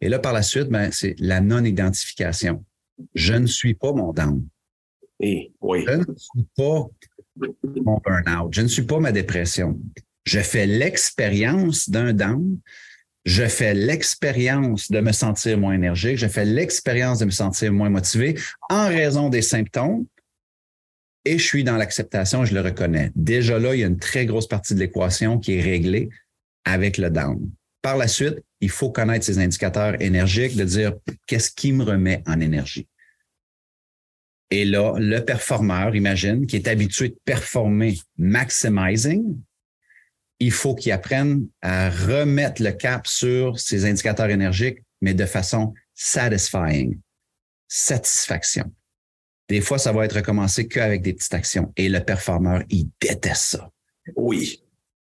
[0.00, 2.64] Et là, par la suite, ben, c'est la non-identification.
[3.14, 4.46] Je ne suis pas mon down.
[5.20, 5.84] Et, oui.
[5.86, 6.86] Je ne suis pas
[7.84, 8.52] mon burn-out.
[8.52, 9.78] Je ne suis pas ma dépression.
[10.24, 12.58] Je fais l'expérience d'un down.
[13.24, 16.18] Je fais l'expérience de me sentir moins énergique.
[16.18, 18.38] Je fais l'expérience de me sentir moins motivé
[18.70, 20.06] en raison des symptômes.
[21.28, 23.12] Et je suis dans l'acceptation, je le reconnais.
[23.14, 26.08] Déjà là, il y a une très grosse partie de l'équation qui est réglée
[26.64, 27.50] avec le down.
[27.82, 30.94] Par la suite, il faut connaître ces indicateurs énergiques, de dire
[31.26, 32.88] qu'est-ce qui me remet en énergie?
[34.50, 39.38] Et là, le performeur, imagine, qui est habitué de performer maximizing,
[40.38, 45.74] il faut qu'il apprenne à remettre le cap sur ces indicateurs énergiques, mais de façon
[45.94, 46.98] satisfying,
[47.68, 48.72] satisfaction.
[49.48, 51.72] Des fois, ça va être recommencé qu'avec des petites actions.
[51.76, 53.70] Et le performeur, il déteste ça.
[54.16, 54.62] Oui.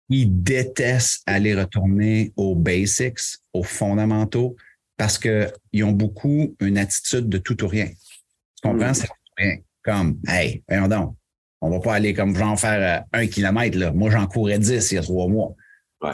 [0.09, 3.19] Il déteste aller retourner aux basics,
[3.53, 4.55] aux fondamentaux,
[4.97, 7.87] parce qu'ils ont beaucoup une attitude de tout ou rien.
[7.87, 8.93] Tu comprends?
[8.93, 9.57] C'est rien.
[9.83, 11.15] Comme, hey, voyons donc,
[11.61, 13.77] on va pas aller comme j'en faire euh, un kilomètre.
[13.77, 13.91] Là.
[13.91, 15.55] Moi, j'en courais dix il y a trois mois.
[16.01, 16.11] Ouais.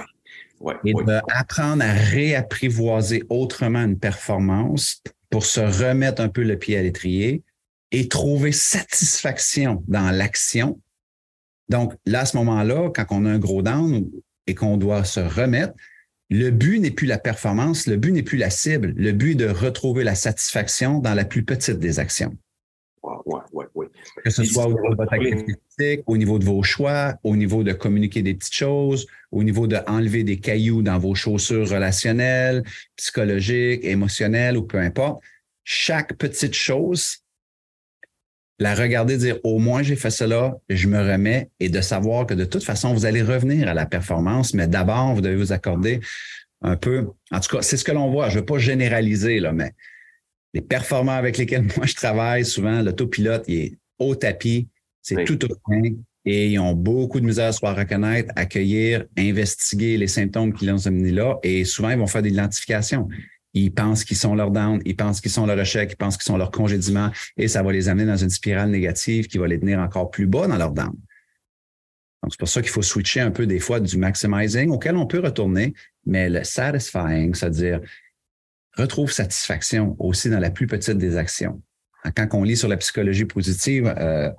[0.60, 1.03] Ouais, Et ouais.
[1.03, 7.43] d'apprendre à réapprivoiser autrement une performance pour se remettre un peu le pied à l'étrier
[7.91, 10.80] et trouver satisfaction dans l'action.
[11.69, 14.10] Donc, là, à ce moment-là, quand on a un gros down
[14.45, 15.73] et qu'on doit se remettre,
[16.30, 18.93] le but n'est plus la performance, le but n'est plus la cible.
[18.97, 22.36] Le but est de retrouver la satisfaction dans la plus petite des actions.
[23.02, 23.88] Ouais, ouais, ouais, ouais.
[24.23, 27.15] Que ce Et soit au niveau de votre activité physique, au niveau de vos choix,
[27.23, 31.15] au niveau de communiquer des petites choses, au niveau de enlever des cailloux dans vos
[31.15, 32.63] chaussures relationnelles,
[32.97, 35.21] psychologiques, émotionnelles ou peu importe.
[35.63, 37.19] Chaque petite chose,
[38.60, 42.34] la regarder, dire au moins j'ai fait cela, je me remets et de savoir que
[42.34, 46.00] de toute façon, vous allez revenir à la performance, mais d'abord, vous devez vous accorder
[46.62, 47.08] un peu.
[47.32, 48.30] En tout cas, c'est ce que l'on voit.
[48.30, 49.74] Je ne veux pas généraliser, là, mais
[50.54, 54.67] les performants avec lesquels moi je travaille, souvent, l'autopilote, il est au tapis,
[55.02, 55.26] c'est Oui.
[55.26, 55.82] tout au point
[56.30, 60.86] et ils ont beaucoup de misère à reconnaître, accueillir, investiguer les symptômes qui les ont
[60.86, 63.08] amenés là et souvent, ils vont faire des identifications.
[63.58, 66.26] Ils pensent qu'ils sont leur down, ils pensent qu'ils sont leur échec, ils pensent qu'ils
[66.26, 69.60] sont leur congédiement et ça va les amener dans une spirale négative qui va les
[69.60, 70.93] tenir encore plus bas dans leur down.
[72.24, 75.06] Donc, c'est pour ça qu'il faut switcher un peu des fois du maximizing auquel on
[75.06, 75.74] peut retourner,
[76.06, 77.80] mais le satisfying, c'est-à-dire
[78.76, 81.62] retrouve satisfaction aussi dans la plus petite des actions.
[82.15, 84.30] Quand on lit sur la psychologie positive euh,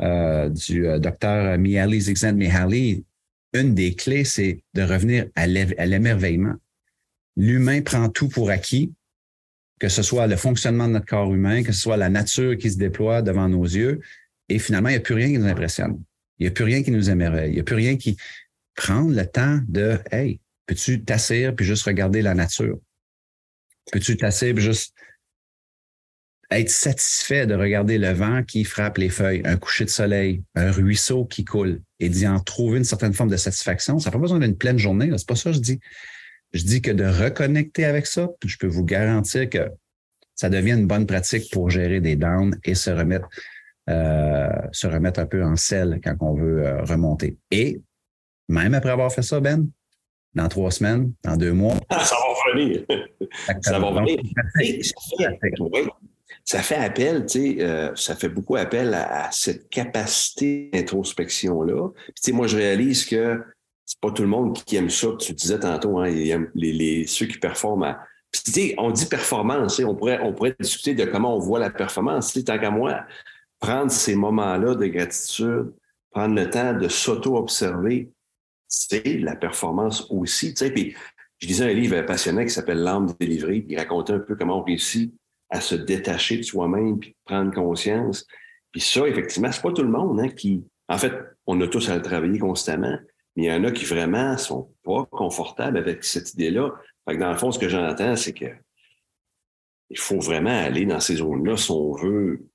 [0.00, 3.04] euh, du euh, docteur Mihaly Csikszentmihalyi,
[3.52, 6.54] une des clés, c'est de revenir à l'émerveillement.
[7.36, 8.92] L'humain prend tout pour acquis,
[9.78, 12.70] que ce soit le fonctionnement de notre corps humain, que ce soit la nature qui
[12.70, 14.00] se déploie devant nos yeux,
[14.48, 16.02] et finalement, il n'y a plus rien qui nous impressionne.
[16.38, 17.50] Il n'y a plus rien qui nous émerveille.
[17.50, 18.16] Il n'y a plus rien qui
[18.74, 22.78] prend le temps de Hey, peux-tu t'asseoir puis juste regarder la nature?
[23.92, 24.94] Peux-tu t'asseoir puis juste
[26.50, 30.72] être satisfait de regarder le vent qui frappe les feuilles, un coucher de soleil, un
[30.72, 34.00] ruisseau qui coule et d'y en trouver une certaine forme de satisfaction?
[34.00, 35.10] Ça n'a pas besoin d'une pleine journée.
[35.16, 35.80] C'est pas ça que je dis.
[36.52, 39.70] Je dis que de reconnecter avec ça, je peux vous garantir que
[40.34, 43.28] ça devient une bonne pratique pour gérer des downs et se remettre,
[43.88, 47.36] euh, se remettre un peu en selle quand on veut euh, remonter.
[47.50, 47.80] Et
[48.48, 49.68] même après avoir fait ça, Ben,
[50.34, 52.84] dans trois semaines, dans deux mois, Ça va revenir.
[53.60, 54.18] Ça va Donc, venir.
[54.60, 54.82] Et
[56.44, 61.90] ça, fait, appel, tu sais, euh, ça fait beaucoup appel à, à cette capacité d'introspection-là.
[62.06, 63.40] Tu sais, moi, je réalise que
[63.90, 65.08] c'est pas tout le monde qui aime ça.
[65.18, 68.06] Tu disais tantôt, hein, les, les- ceux qui performent à.
[68.32, 71.70] Tu sais, on dit performance, on pourrait, on pourrait discuter de comment on voit la
[71.70, 72.32] performance.
[72.32, 73.04] Tu sais, tant qu'à moi,
[73.58, 75.72] prendre ces moments-là de gratitude,
[76.12, 78.12] prendre le temps de s'auto-observer,
[78.68, 80.54] c'est la performance aussi.
[80.56, 84.62] Je lisais un livre passionnant qui s'appelle L'âme délivrée, il racontait un peu comment on
[84.62, 85.12] réussit
[85.48, 88.24] à se détacher de soi-même, puis prendre conscience.
[88.70, 90.62] Puis ça, effectivement, c'est pas tout le monde hein, qui...
[90.88, 91.12] En fait,
[91.48, 92.96] on a tous à le travailler constamment,
[93.40, 96.70] il y en a qui vraiment sont pas confortables avec cette idée-là.
[97.06, 98.46] Que dans le fond, ce que j'entends, c'est que
[99.88, 102.46] il faut vraiment aller dans ces zones-là si on veut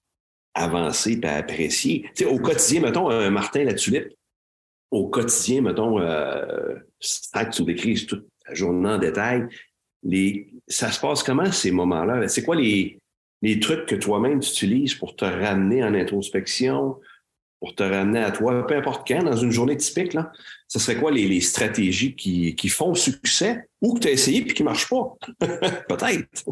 [0.54, 2.10] avancer et apprécier.
[2.26, 4.13] Au quotidien, mettons, un Martin La Tulipe,
[4.91, 9.48] au quotidien, mettons, euh, que tu décris toute la journée en détail,
[10.04, 12.28] les, ça se passe comment ces moments-là?
[12.30, 13.00] C'est quoi les,
[13.41, 17.00] les trucs que toi-même tu utilises pour te ramener en introspection,
[17.60, 20.32] pour te ramener à toi, peu importe quand, dans une journée typique, là,
[20.68, 24.54] ce serait quoi les, stratégies qui, qui, font succès ou que tu as essayé puis
[24.54, 25.15] qui ne marchent pas?
[25.89, 26.46] Peut-être.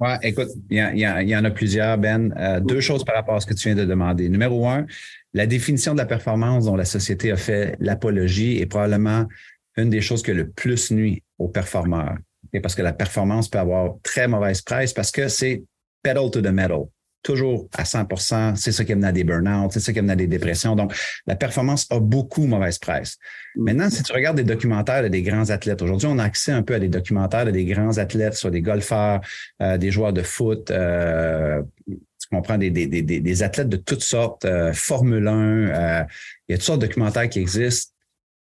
[0.00, 2.34] Ouais, écoute, il y, en a plusieurs, Ben.
[2.36, 4.28] Euh, deux choses par rapport à ce que tu viens de demander.
[4.28, 4.86] Numéro un,
[5.32, 9.26] la définition de la performance dont la société a fait l'apologie est probablement
[9.76, 12.16] une des choses qui a le plus nuit aux performeurs.
[12.52, 15.62] Et parce que la performance peut avoir très mauvaise presse parce que c'est
[16.02, 16.84] pedal to the metal
[17.24, 20.16] toujours à 100% c'est ça qui amène à des burn-out, c'est ça qui amène à
[20.16, 20.76] des dépressions.
[20.76, 20.94] Donc,
[21.26, 23.16] la performance a beaucoup mauvaise presse.
[23.56, 23.64] Mm.
[23.64, 26.62] Maintenant, si tu regardes des documentaires de des grands athlètes, aujourd'hui, on a accès un
[26.62, 29.20] peu à des documentaires de des grands athlètes, soit des golfeurs,
[29.62, 34.02] euh, des joueurs de foot, euh, tu comprends, des, des, des, des, athlètes de toutes
[34.02, 36.06] sortes, euh, Formule 1,
[36.48, 37.92] il y a toutes sortes de documentaires qui existent.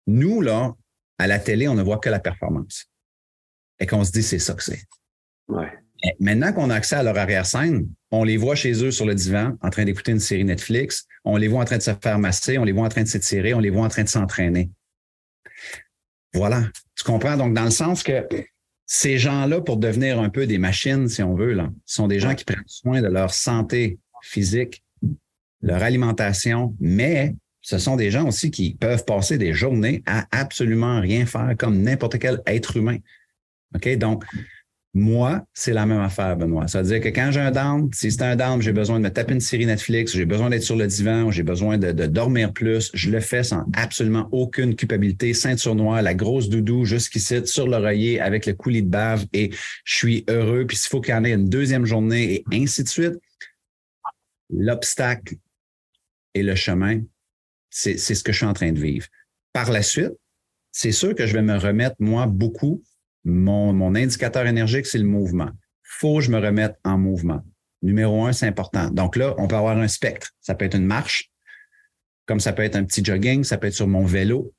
[0.07, 0.73] Nous, là,
[1.17, 2.85] à la télé, on ne voit que la performance.
[3.79, 4.83] Et qu'on se dit, c'est ça que c'est.
[5.47, 5.71] Ouais.
[6.19, 9.57] Maintenant qu'on a accès à leur arrière-scène, on les voit chez eux sur le divan
[9.61, 12.57] en train d'écouter une série Netflix, on les voit en train de se faire masser,
[12.57, 14.69] on les voit en train de s'étirer, on les voit en train de s'entraîner.
[16.33, 16.63] Voilà.
[16.95, 17.37] Tu comprends?
[17.37, 18.27] Donc, dans le sens que
[18.85, 22.35] ces gens-là, pour devenir un peu des machines, si on veut, là, sont des gens
[22.35, 24.83] qui prennent soin de leur santé physique,
[25.61, 31.01] leur alimentation, mais ce sont des gens aussi qui peuvent passer des journées à absolument
[31.01, 32.97] rien faire comme n'importe quel être humain.
[33.73, 33.97] OK?
[33.97, 34.23] Donc,
[34.97, 36.69] moi, c'est la même affaire, Benoît.
[36.69, 39.03] Ça veut dire que quand j'ai un down, si c'est un down, j'ai besoin de
[39.03, 42.53] me taper une série Netflix, j'ai besoin d'être sur le divan, j'ai besoin de, dormir
[42.53, 47.67] plus, je le fais sans absolument aucune culpabilité, ceinture noire, la grosse doudou jusqu'ici sur
[47.67, 49.51] l'oreiller avec le coulis de bave et
[49.83, 50.65] je suis heureux.
[50.65, 53.15] Puis s'il faut qu'il y en ait une deuxième journée et ainsi de suite,
[54.49, 55.35] l'obstacle
[56.35, 57.01] et le chemin,
[57.69, 59.07] c'est ce que je suis en train de vivre.
[59.51, 60.13] Par la suite,
[60.71, 62.81] c'est sûr que je vais me remettre, moi, beaucoup
[63.25, 65.49] mon, indicateur énergique, c'est le mouvement.
[65.83, 67.41] Faut que je me remette en mouvement.
[67.81, 68.89] Numéro un, c'est important.
[68.89, 70.31] Donc là, on peut avoir un spectre.
[70.41, 71.31] Ça peut être une marche,
[72.25, 74.53] comme ça peut être un petit jogging, ça peut être sur mon vélo.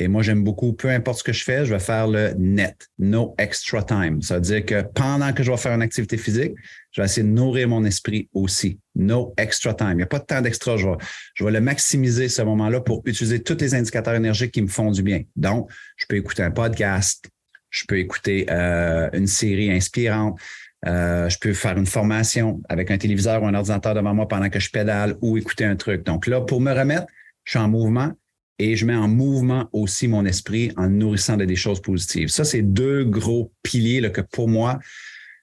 [0.00, 2.88] Et moi, j'aime beaucoup, peu importe ce que je fais, je vais faire le net,
[2.98, 4.20] no extra time.
[4.22, 6.52] Ça veut dire que pendant que je vais faire une activité physique,
[6.90, 8.80] je vais essayer de nourrir mon esprit aussi.
[8.96, 9.92] No extra time.
[9.92, 10.76] Il n'y a pas de temps d'extra.
[10.76, 10.96] Je vais,
[11.34, 14.90] je vais le maximiser ce moment-là pour utiliser tous les indicateurs énergiques qui me font
[14.90, 15.22] du bien.
[15.36, 17.28] Donc, je peux écouter un podcast,
[17.74, 20.38] je peux écouter euh, une série inspirante,
[20.86, 24.48] euh, je peux faire une formation avec un téléviseur ou un ordinateur devant moi pendant
[24.48, 26.04] que je pédale ou écouter un truc.
[26.04, 27.06] Donc là, pour me remettre,
[27.44, 28.12] je suis en mouvement
[28.58, 32.28] et je mets en mouvement aussi mon esprit en nourrissant de des choses positives.
[32.28, 34.78] Ça, c'est deux gros piliers là, que pour moi,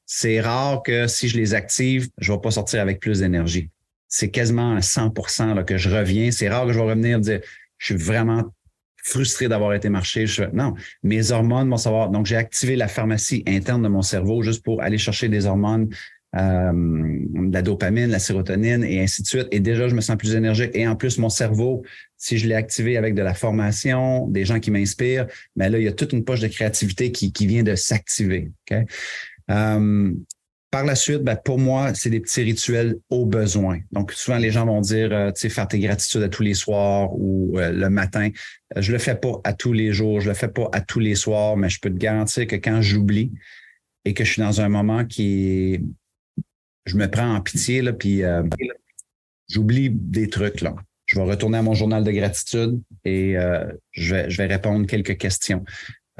[0.05, 3.69] c'est rare que si je les active, je ne vais pas sortir avec plus d'énergie.
[4.07, 6.31] C'est quasiment à 100% là, que je reviens.
[6.31, 7.41] C'est rare que je vais revenir dire,
[7.77, 8.43] je suis vraiment
[9.03, 10.25] frustré d'avoir été marché.
[10.53, 12.09] non, mes hormones vont savoir.
[12.09, 15.89] Donc, j'ai activé la pharmacie interne de mon cerveau juste pour aller chercher des hormones,
[16.35, 17.19] euh,
[17.51, 19.47] la dopamine, la sérotonine et ainsi de suite.
[19.51, 20.71] Et déjà, je me sens plus énergique.
[20.73, 21.83] Et en plus, mon cerveau,
[22.17, 25.79] si je l'ai activé avec de la formation, des gens qui m'inspirent, mais ben là,
[25.79, 28.51] il y a toute une poche de créativité qui, qui vient de s'activer.
[28.69, 28.85] Okay?
[29.49, 30.13] Euh,
[30.71, 33.81] par la suite, ben, pour moi, c'est des petits rituels au besoin.
[33.91, 36.53] Donc, souvent, les gens vont dire, euh, tu sais, faire tes gratitudes à tous les
[36.53, 38.29] soirs ou euh, le matin.
[38.77, 41.01] Euh, je le fais pas à tous les jours, je le fais pas à tous
[41.01, 43.33] les soirs, mais je peux te garantir que quand j'oublie
[44.05, 45.81] et que je suis dans un moment qui
[46.85, 48.23] je me prends en pitié, là, puis
[49.49, 50.73] j'oublie des trucs, là.
[51.05, 53.35] Je vais retourner à mon journal de gratitude et
[53.91, 55.63] je, vais, je vais répondre quelques questions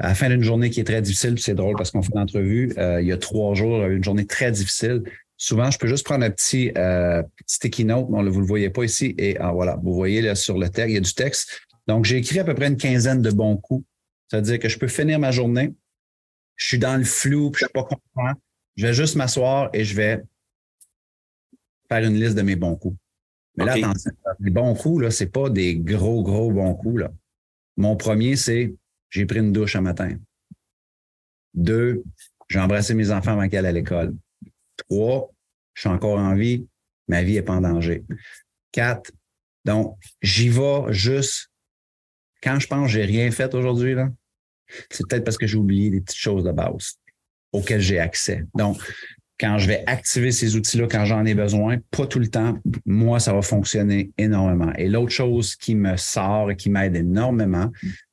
[0.02, 2.74] à la fin d'une journée qui est très difficile, c'est drôle parce qu'on fait l'entrevue
[2.76, 5.04] euh, il y a trois jours, une journée très difficile.
[5.36, 8.68] Souvent, je peux juste prendre un petit euh, sticky note, bon, vous ne le voyez
[8.68, 11.14] pas ici, et ah, voilà, vous voyez là sur le texte, il y a du
[11.14, 11.60] texte.
[11.86, 13.84] Donc, j'ai écrit à peu près une quinzaine de bons coups.
[14.28, 15.72] C'est-à-dire que je peux finir ma journée,
[16.56, 18.38] je suis dans le flou, je ne suis pas content.
[18.76, 20.20] Je vais juste m'asseoir et je vais
[21.88, 22.96] faire une liste de mes bons coups.
[23.56, 24.10] Mais là, attention,
[24.40, 27.02] les bons coups, là, c'est pas des gros, gros bons coups.
[27.02, 27.12] Là.
[27.76, 28.74] Mon premier, c'est
[29.12, 30.16] j'ai pris une douche un matin.
[31.54, 32.02] Deux,
[32.48, 34.16] j'ai embrassé mes enfants avant aillent à l'école.
[34.76, 35.30] Trois,
[35.74, 36.66] je suis encore en vie,
[37.08, 38.04] ma vie n'est pas en danger.
[38.72, 39.12] Quatre,
[39.64, 41.50] donc, j'y vais juste
[42.42, 44.08] quand je pense que j'ai rien fait aujourd'hui, là,
[44.90, 46.94] c'est peut-être parce que j'ai oublié des petites choses de base
[47.52, 48.44] auxquelles j'ai accès.
[48.54, 48.78] Donc,
[49.38, 53.20] quand je vais activer ces outils-là quand j'en ai besoin, pas tout le temps, moi,
[53.20, 54.72] ça va fonctionner énormément.
[54.76, 57.70] Et l'autre chose qui me sort et qui m'aide énormément,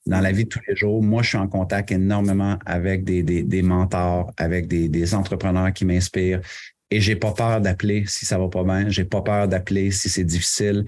[0.09, 3.21] Dans la vie de tous les jours, moi, je suis en contact énormément avec des,
[3.21, 6.41] des, mentors, avec des, des entrepreneurs qui m'inspirent.
[6.89, 8.89] Et j'ai pas peur d'appeler si ça va pas bien.
[8.89, 10.85] J'ai pas peur d'appeler si c'est difficile.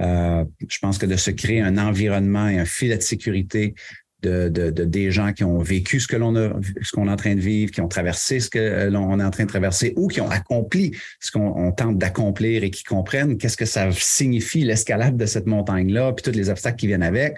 [0.00, 3.74] Euh, je pense que de se créer un environnement et un filet de sécurité
[4.22, 6.52] de, de, des gens qui ont vécu ce que l'on a,
[6.82, 9.24] ce qu'on est en train de vivre, qui ont traversé ce que euh, l'on est
[9.24, 13.36] en train de traverser ou qui ont accompli ce qu'on tente d'accomplir et qui comprennent
[13.36, 17.36] qu'est-ce que ça signifie l'escalade de cette montagne-là, puis tous les obstacles qui viennent avec.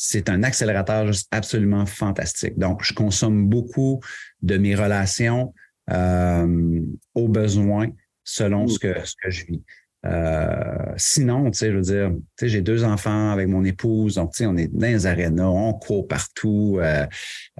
[0.00, 2.56] C'est un accélérateur juste absolument fantastique.
[2.56, 3.98] Donc, je consomme beaucoup
[4.42, 5.52] de mes relations
[5.90, 6.80] euh,
[7.16, 7.88] aux besoins
[8.22, 9.62] selon ce que, ce que je vis.
[10.06, 14.14] Euh, sinon, tu sais, je veux dire, tu sais, j'ai deux enfants avec mon épouse,
[14.14, 16.78] donc tu sais, on est dans les arénas, on court partout.
[16.80, 17.04] Euh,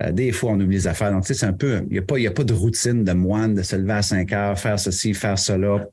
[0.01, 1.11] euh, des fois, on oublie les affaires.
[1.11, 3.03] Donc, tu sais, c'est un peu, il n'y a pas, y a pas de routine
[3.03, 5.88] de moine de se lever à 5 heures, faire ceci, faire cela.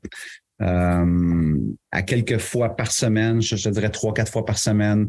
[0.60, 5.08] à quelques fois par semaine, je, je dirais trois, quatre fois par semaine,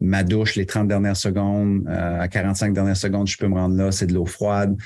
[0.00, 3.92] ma douche, les 30 dernières secondes, à 45 dernières secondes, je peux me rendre là,
[3.92, 4.76] c'est de l'eau froide.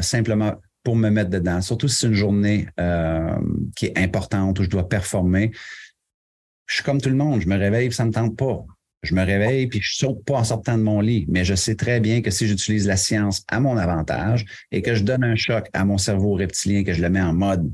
[0.00, 3.36] simplement pour me mettre dedans, surtout si c'est une journée euh,
[3.76, 5.52] qui est importante où je dois performer.
[6.66, 8.64] Je suis comme tout le monde, je me réveille, ça ne me tente pas.
[9.02, 11.74] Je me réveille puis je saute pas en sortant de mon lit, mais je sais
[11.74, 15.34] très bien que si j'utilise la science à mon avantage et que je donne un
[15.34, 17.72] choc à mon cerveau reptilien, que je le mets en mode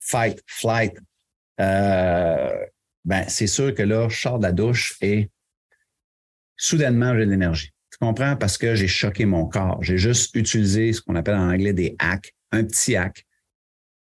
[0.00, 0.94] fight, flight,
[1.60, 2.50] euh,
[3.04, 5.30] ben c'est sûr que là, je sors de la douche et
[6.56, 7.70] soudainement j'ai de l'énergie.
[7.90, 8.36] Tu comprends?
[8.36, 9.78] Parce que j'ai choqué mon corps.
[9.82, 13.24] J'ai juste utilisé ce qu'on appelle en anglais des hacks un petit hack,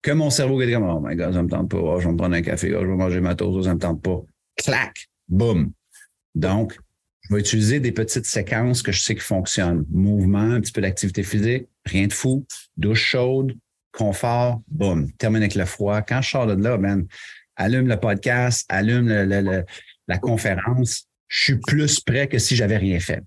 [0.01, 2.11] que mon cerveau est comme, oh my God, ça me tente pas, oh, je vais
[2.11, 4.21] me prendre un café, oh, je vais manger ma toast, ça me tente pas.
[4.57, 5.71] Clac, boum.
[6.35, 6.77] Donc,
[7.21, 9.85] je vais utiliser des petites séquences que je sais qui fonctionnent.
[9.89, 13.55] Mouvement, un petit peu d'activité physique, rien de fou, douche chaude,
[13.93, 15.09] confort, boum.
[15.13, 16.01] Termine avec le froid.
[16.01, 16.77] Quand je sors de là,
[17.55, 21.07] allume le podcast, allume la conférence.
[21.33, 23.23] Je suis plus prêt que si j'avais rien fait.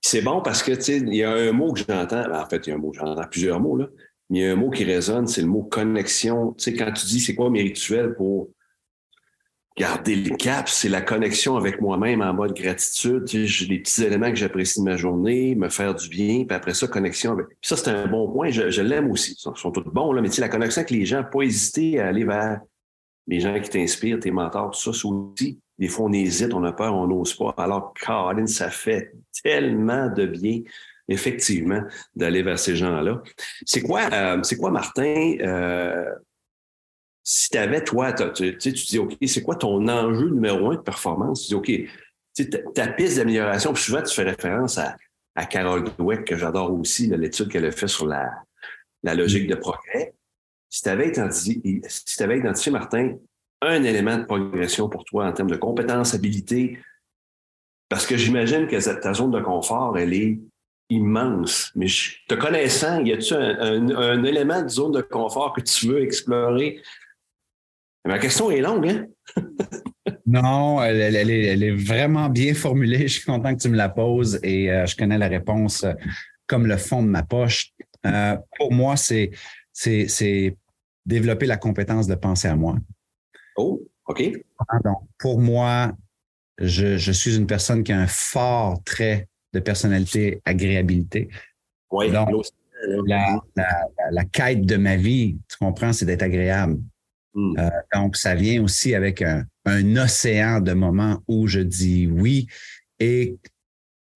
[0.00, 2.22] C'est bon parce que, tu sais, il y a un mot que j'entends.
[2.22, 3.88] Ben, en fait, il y a un mot, j'entends plusieurs mots, là.
[4.30, 6.54] Mais il y a un mot qui résonne, c'est le mot connexion.
[6.54, 8.48] Tu sais, quand tu dis c'est quoi mes rituels pour
[9.76, 13.26] garder le cap, c'est la connexion avec moi-même en mode gratitude.
[13.26, 16.46] Tu sais, j'ai des petits éléments que j'apprécie de ma journée, me faire du bien,
[16.46, 17.48] puis après ça, connexion avec.
[17.48, 18.48] Puis ça, c'est un bon point.
[18.48, 19.32] Je, l'aime aussi.
[19.32, 22.00] Ils sont, tous bons, là, mais tu sais, la connexion avec les gens, pas hésiter
[22.00, 22.62] à aller vers
[23.26, 26.62] les gens qui t'inspirent, tes mentors, tout ça, c'est aussi des fois, on hésite, on
[26.62, 27.52] a peur, on n'ose pas.
[27.56, 30.60] Alors, Caroline, ça fait tellement de bien,
[31.08, 31.82] effectivement,
[32.14, 33.20] d'aller vers ces gens-là.
[33.66, 36.08] C'est quoi, euh, c'est quoi, Martin, euh,
[37.24, 41.42] si tu avais, toi, tu, dis, OK, c'est quoi ton enjeu numéro un de performance?
[41.42, 44.96] Tu dis, OK, ta, piste d'amélioration, souvent, tu fais référence à,
[45.34, 48.30] à Carole Dweck, que j'adore aussi, l'étude qu'elle a fait sur la,
[49.02, 50.14] la logique de progrès.
[50.70, 51.60] Si tu avais si
[52.22, 53.16] identifié, Martin,
[53.62, 56.78] un élément de progression pour toi en termes de compétences, habilités?
[57.88, 60.40] Parce que j'imagine que ta zone de confort, elle est
[60.88, 61.70] immense.
[61.74, 61.86] Mais
[62.28, 66.80] te connaissant, y a-tu un, élément de zone de confort que tu veux explorer?
[68.04, 69.06] Ma question est longue, hein?
[70.26, 73.02] non, elle, est, vraiment bien formulée.
[73.08, 75.92] Je suis content que tu me la poses et euh, je connais la réponse euh,
[76.46, 77.72] comme le fond de ma poche.
[78.06, 79.30] Euh, pour moi, c'est
[81.04, 82.76] développer la compétence de penser à moi.
[83.62, 84.32] Oh, OK?
[85.18, 85.92] pour moi,
[86.58, 91.28] je, suis une personne qui a un fort trait de personnalité, agréabilité.
[91.90, 92.28] Oui, donc,
[93.06, 96.80] la, quête de ma vie, tu comprends, c'est d'être agréable.
[97.34, 97.54] Hmm.
[97.58, 102.48] Euh, donc, ça vient aussi avec un, un, océan de moments où je dis oui
[102.98, 103.36] et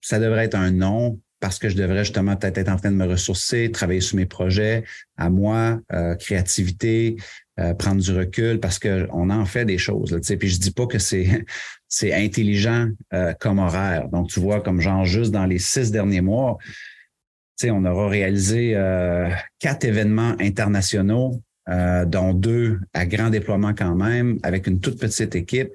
[0.00, 2.96] ça devrait être un non parce que je devrais justement peut-être être en train de
[2.96, 4.84] me ressourcer, travailler sur mes projets,
[5.16, 7.16] à moi, euh, créativité,
[7.58, 10.10] euh, prendre du recul parce qu'on en fait des choses.
[10.10, 11.44] Là, puis je dis pas que c'est
[11.88, 14.08] c'est intelligent euh, comme horaire.
[14.08, 16.58] Donc, tu vois, comme genre juste dans les six derniers mois,
[17.64, 21.40] on aura réalisé euh, quatre événements internationaux,
[22.06, 25.70] dont deux à grand déploiement quand même, avec une toute petite équipe,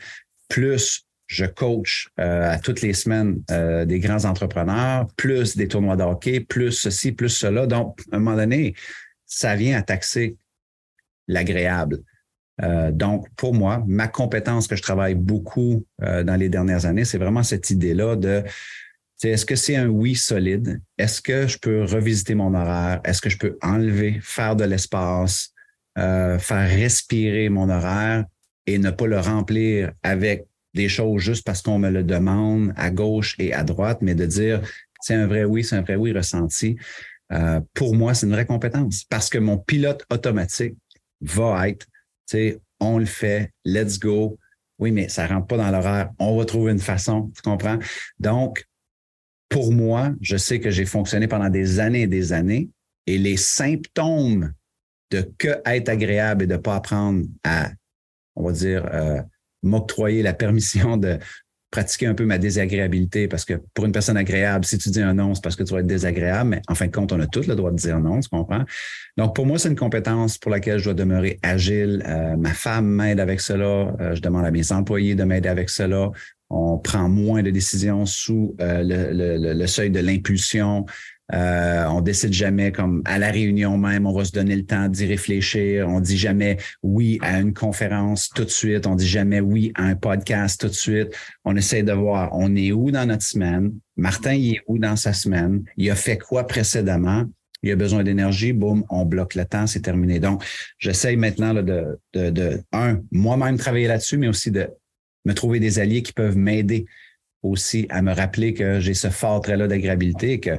[0.48, 3.42] plus je coach à toutes les semaines
[3.86, 7.68] des grands entrepreneurs, plus des tournois de hockey, plus ceci, plus cela.
[7.68, 8.76] Donc, à un moment donné,
[9.26, 10.36] ça vient à taxer
[11.28, 12.00] l'agréable.
[12.62, 17.06] Euh, donc, pour moi, ma compétence que je travaille beaucoup euh, dans les dernières années,
[17.06, 18.44] c'est vraiment cette idée-là de
[19.24, 20.82] est-ce que c'est un oui solide?
[20.98, 23.02] Est-ce que je peux revisiter mon horaire?
[23.06, 25.54] Est-ce que je peux enlever, faire de l'espace,
[25.98, 28.26] euh, faire respirer mon horaire
[28.66, 32.90] et ne pas le remplir avec des choses juste parce qu'on me le demande à
[32.90, 34.62] gauche et à droite, mais de dire
[35.02, 36.78] c'est un vrai oui, c'est un vrai oui ressenti.
[37.74, 40.76] pour moi, c'est une vraie compétence parce que mon pilote automatique
[41.22, 41.86] va être,
[42.28, 44.38] tu sais, on le fait, let's go,
[44.80, 46.10] Oui, mais ça rentre pas dans l'horaire.
[46.18, 47.78] On va trouver une façon, tu comprends?
[48.20, 48.66] Donc,
[49.48, 52.70] pour moi, je sais que j'ai fonctionné pendant des années et des années
[53.06, 54.54] et les symptômes
[55.12, 57.70] de que être agréable et de pas apprendre à,
[58.36, 59.22] on va dire, euh,
[59.64, 61.18] m'octroyer la permission de
[61.72, 65.14] pratiquer un peu ma désagréabilité parce que pour une personne agréable, si tu dis un
[65.14, 67.28] non, c'est parce que tu vas être désagréable, mais en fin de compte, on a
[67.28, 68.66] tous le droit de dire non, tu comprends?
[69.18, 72.04] Donc, pour moi, c'est une compétence pour laquelle je dois demeurer agile.
[72.06, 73.96] Euh, ma femme m'aide avec cela.
[74.02, 76.12] Euh, je demande à mes employés de m'aider avec cela.
[76.50, 80.86] On prend moins de décisions sous euh, le, le, seuil de l'impulsion.
[81.34, 84.88] Euh, on décide jamais comme à la réunion même, on va se donner le temps
[84.88, 85.88] d'y réfléchir.
[85.88, 88.86] On dit jamais oui à une conférence tout de suite.
[88.88, 91.16] On dit jamais oui à un podcast tout de suite.
[91.46, 93.74] On essaie de voir on est où dans notre semaine?
[93.96, 95.64] Martin, il est où dans sa semaine?
[95.78, 97.26] Il a fait quoi précédemment?
[97.64, 100.20] Il a besoin d'énergie, boum, on bloque le temps, c'est terminé.
[100.20, 100.44] Donc,
[100.80, 104.68] j'essaye maintenant de, un, moi-même travailler là-dessus, mais aussi de
[105.26, 106.86] me trouver des alliés qui peuvent m'aider
[107.44, 110.52] aussi à me rappeler que j'ai ce fort trait-là d'agréabilité, que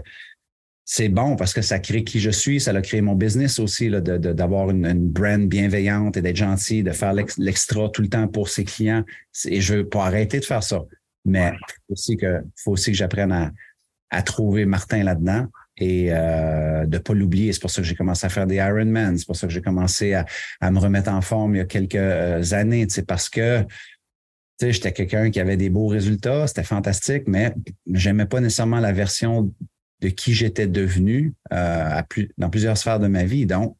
[0.85, 3.89] c'est bon parce que ça crée qui je suis, ça a créé mon business aussi,
[3.91, 8.49] d'avoir une, une, brand bienveillante et d'être gentil, de faire l'extra tout le temps pour
[8.49, 9.05] ses clients.
[9.47, 10.83] Et je veux pas arrêter de faire ça.
[11.25, 11.53] Mais
[11.89, 13.53] il aussi que, faut aussi que j'apprenne à,
[14.11, 17.53] à trouver Martin là-dedans et euh, de pas l'oublier.
[17.53, 19.17] C'est pour ça que j'ai commencé à faire des Ironman.
[19.17, 20.27] C'est pour ça que j'ai commencé à,
[20.61, 22.87] à, me remettre en forme il y a quelques euh, années.
[22.89, 23.65] C'est parce que
[24.61, 27.53] j'étais quelqu'un qui avait des beaux résultats, c'était fantastique, mais
[27.93, 29.53] j'aimais pas nécessairement la version
[30.03, 32.03] de qui j'étais devenu euh,
[32.37, 33.47] dans plusieurs sphères de ma vie.
[33.47, 33.77] Donc,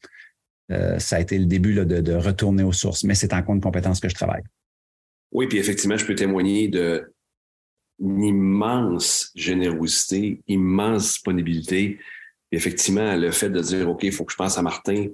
[0.71, 3.63] euh, ça a été le début de, retourner aux sources, mais c'est en compte de
[3.63, 4.43] compétences que je travaille.
[5.33, 7.13] Oui, puis effectivement, je peux témoigner de
[8.01, 11.99] immense générosité, immense disponibilité.
[12.51, 15.07] effectivement, le fait de dire, OK, il faut que je pense à Martin,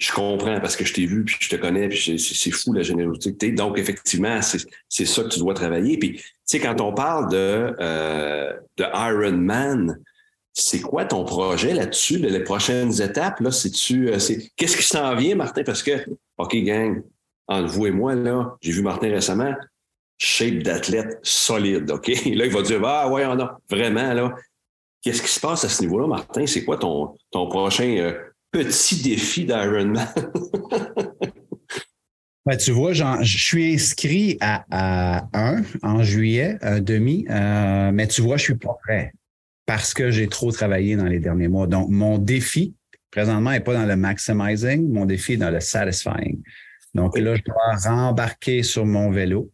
[0.00, 2.82] je comprends parce que je t'ai vu, puis je te connais, puis c'est fou la
[2.82, 5.98] générosité que tu Donc, effectivement, c'est ça que tu dois travailler.
[5.98, 10.00] Puis, tu sais, quand on parle de, euh, de Iron Man,
[10.54, 13.40] c'est quoi ton projet là-dessus, les prochaines étapes?
[13.40, 14.18] Là, c'est-tu, euh,
[14.56, 15.64] qu'est-ce qui s'en vient, Martin?
[15.64, 15.92] Parce que,
[16.38, 17.02] OK, gang,
[17.46, 19.54] entre vous et moi, là, j'ai vu Martin récemment,
[20.16, 22.08] shape d'athlète solide, OK?
[22.24, 24.34] Là, il va dire, ah ouais, on a vraiment, là.
[25.02, 26.46] Qu'est-ce qui se passe à ce niveau-là, Martin?
[26.46, 28.12] C'est quoi ton, ton prochain euh,
[28.50, 30.06] petit défi d'Ironman.
[32.46, 38.22] Ben, tu vois, je suis inscrit à, un en juillet, un demi, euh, mais tu
[38.22, 39.12] vois, je suis pas prêt
[39.66, 41.66] parce que j'ai trop travaillé dans les derniers mois.
[41.66, 42.74] Donc, mon défi,
[43.10, 46.42] présentement, n'est pas dans le maximizing, mon défi est dans le satisfying.
[46.94, 49.52] Donc là, je dois rembarquer sur mon vélo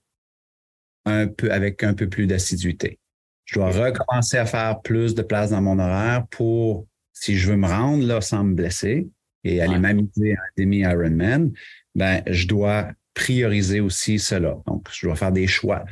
[1.05, 2.99] un peu avec un peu plus d'assiduité.
[3.45, 6.87] Je dois recommencer à faire plus de place dans mon horaire pour
[7.19, 9.09] si je veux me rendre là sans me blesser
[9.43, 11.51] et aller m'amuser à un demi-Ironman,
[11.95, 14.59] ben, je dois prioriser aussi cela.
[14.67, 15.87] Donc, je dois faire des choix.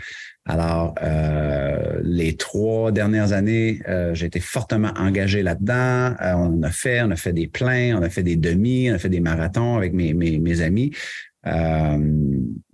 [0.44, 6.14] Alors, euh, les trois dernières années, euh, j'ai été fortement engagé là-dedans.
[6.20, 8.94] Euh, on a fait, on a fait des pleins, on a fait des demi, on
[8.94, 10.92] a fait des marathons avec mes, mes, mes amis.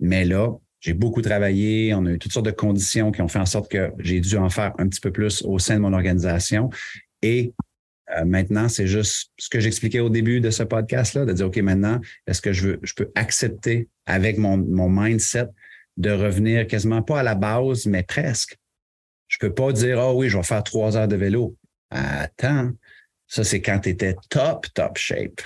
[0.01, 0.49] mais là,
[0.81, 1.93] j'ai beaucoup travaillé.
[1.93, 4.35] On a eu toutes sortes de conditions qui ont fait en sorte que j'ai dû
[4.35, 6.69] en faire un petit peu plus au sein de mon organisation.
[7.21, 7.53] Et
[8.17, 11.57] euh, maintenant, c'est juste ce que j'expliquais au début de ce podcast-là, de dire, OK,
[11.57, 15.47] maintenant, est-ce que je, veux, je peux accepter avec mon, mon mindset
[15.97, 18.57] de revenir quasiment pas à la base, mais presque.
[19.27, 21.55] Je peux pas dire, oh oui, je vais faire trois heures de vélo.
[21.89, 22.71] Attends,
[23.27, 25.41] ça, c'est quand tu étais top, top shape.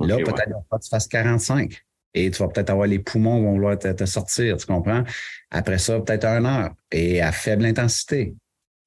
[0.00, 1.82] Là, peut-être que tu fasses 45
[2.14, 5.04] et tu vas peut-être avoir les poumons qui vont vouloir te, sortir, tu comprends?
[5.50, 8.34] Après ça, peut-être une heure et à faible intensité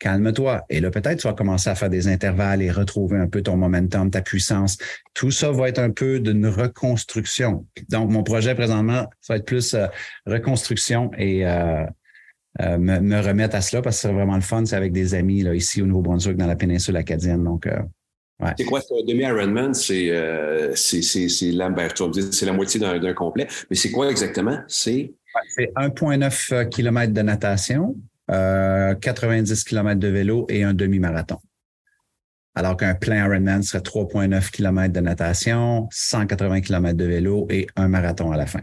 [0.03, 0.65] calme-toi.
[0.69, 3.55] Et là, peut-être tu vas commencer à faire des intervalles et retrouver un peu ton
[3.55, 4.77] momentum, ta puissance.
[5.13, 7.65] Tout ça va être un peu d'une reconstruction.
[7.89, 9.87] Donc, mon projet présentement, ça va être plus euh,
[10.25, 11.85] reconstruction et euh,
[12.61, 14.65] euh, me, remettre à cela parce que c'est vraiment le fun.
[14.65, 17.43] C'est avec des amis là, ici au Nouveau-Brunswick, dans la péninsule acadienne.
[17.43, 17.67] Donc,
[18.39, 18.49] Ouais.
[18.57, 19.75] C'est quoi ce demi-Ironman?
[19.75, 20.73] C'est ben,
[22.45, 23.47] la moitié d'un complet.
[23.69, 24.57] Mais c'est quoi exactement?
[24.67, 25.13] C'est
[25.57, 27.95] 1,9 km de natation,
[28.27, 31.37] 90 euh, km de vélo et un demi-marathon.
[32.55, 37.87] Alors qu'un plein Ironman serait 3,9 km de natation, 180 km de vélo et un
[37.87, 38.61] marathon à la fin.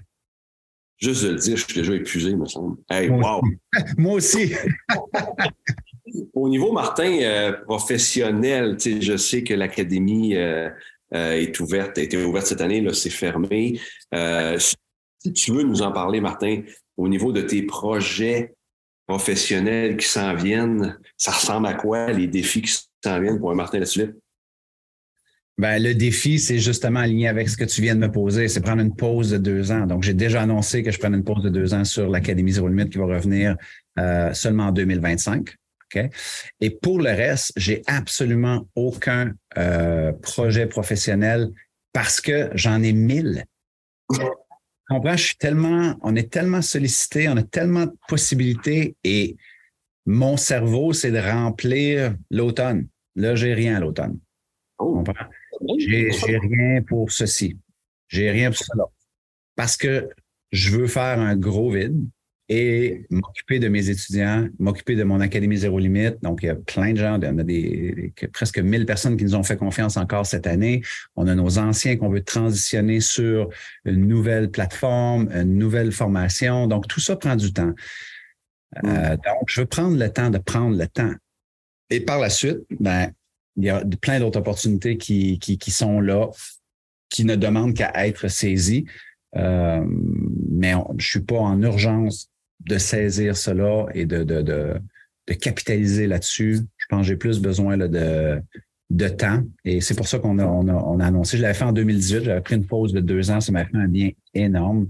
[0.99, 2.77] Juste de le dire, je suis déjà épuisé, me semble.
[2.91, 3.41] Hey, wow!
[3.99, 4.53] Moi aussi.
[6.35, 10.69] Au niveau, Martin, euh, professionnel, je sais que l'académie euh,
[11.13, 13.81] est ouverte, a été ouverte cette année, là, c'est fermé.
[14.49, 16.63] si tu veux nous en parler, Martin,
[16.97, 18.55] au niveau de tes projets
[19.11, 22.73] professionnels qui s'en viennent, ça ressemble à quoi les défis qui
[23.05, 24.15] s'en viennent pour un Martin Latulippe?
[25.59, 28.61] Ben, le défi, c'est justement aligné avec ce que tu viens de me poser, c'est
[28.61, 29.87] prendre une pause de deux ans.
[29.87, 32.69] Donc, j'ai déjà annoncé que je prenne une pause de deux ans sur l'Académie Zéro
[32.69, 33.57] Limite qui va revenir
[33.99, 35.55] euh, seulement en 2025.
[36.61, 41.51] Et pour le reste, j'ai absolument aucun euh, projet professionnel
[41.93, 43.45] parce que j'en ai mille.
[44.91, 45.16] Comprends?
[45.16, 49.36] Je suis tellement, on est tellement sollicité, on a tellement de possibilités et
[50.05, 52.88] mon cerveau, c'est de remplir l'automne.
[53.14, 54.18] Là, j'ai rien à l'automne.
[54.78, 55.05] Oh.
[55.78, 57.57] J'ai rien pour ceci.
[58.09, 58.84] J'ai rien pour cela.
[59.55, 60.09] Parce que
[60.51, 62.05] je veux faire un gros vide
[62.53, 66.20] et m'occuper de mes étudiants, m'occuper de mon Académie Zéro Limite.
[66.20, 69.36] Donc, il y a plein de gens, on a des, presque 1000 personnes qui nous
[69.36, 70.82] ont fait confiance encore cette année.
[71.14, 73.51] On a nos anciens qu'on veut transitionner sur
[73.84, 76.66] une nouvelle plateforme, une nouvelle formation.
[76.66, 77.72] Donc, tout ça prend du temps.
[78.84, 81.14] Euh, donc, je veux prendre le temps de prendre le temps.
[81.88, 83.12] Et par la suite, ben,
[83.55, 86.26] il y a plein d'autres opportunités qui, qui, qui sont là,
[87.11, 88.86] qui ne demandent qu'à être saisies.
[89.36, 89.84] Euh,
[90.51, 92.30] mais je suis pas en urgence
[92.61, 94.81] de saisir cela et de, de, de,
[95.41, 96.59] capitaliser là-dessus.
[96.77, 98.43] Je pense que j'ai plus besoin là, de,
[98.91, 99.43] de temps.
[99.65, 101.37] Et c'est pour ça qu'on a, on a, on a annoncé.
[101.37, 103.77] Je l'avais fait en 2018, j'avais pris une pause de deux ans, ça m'a fait
[103.77, 104.89] un bien énorme.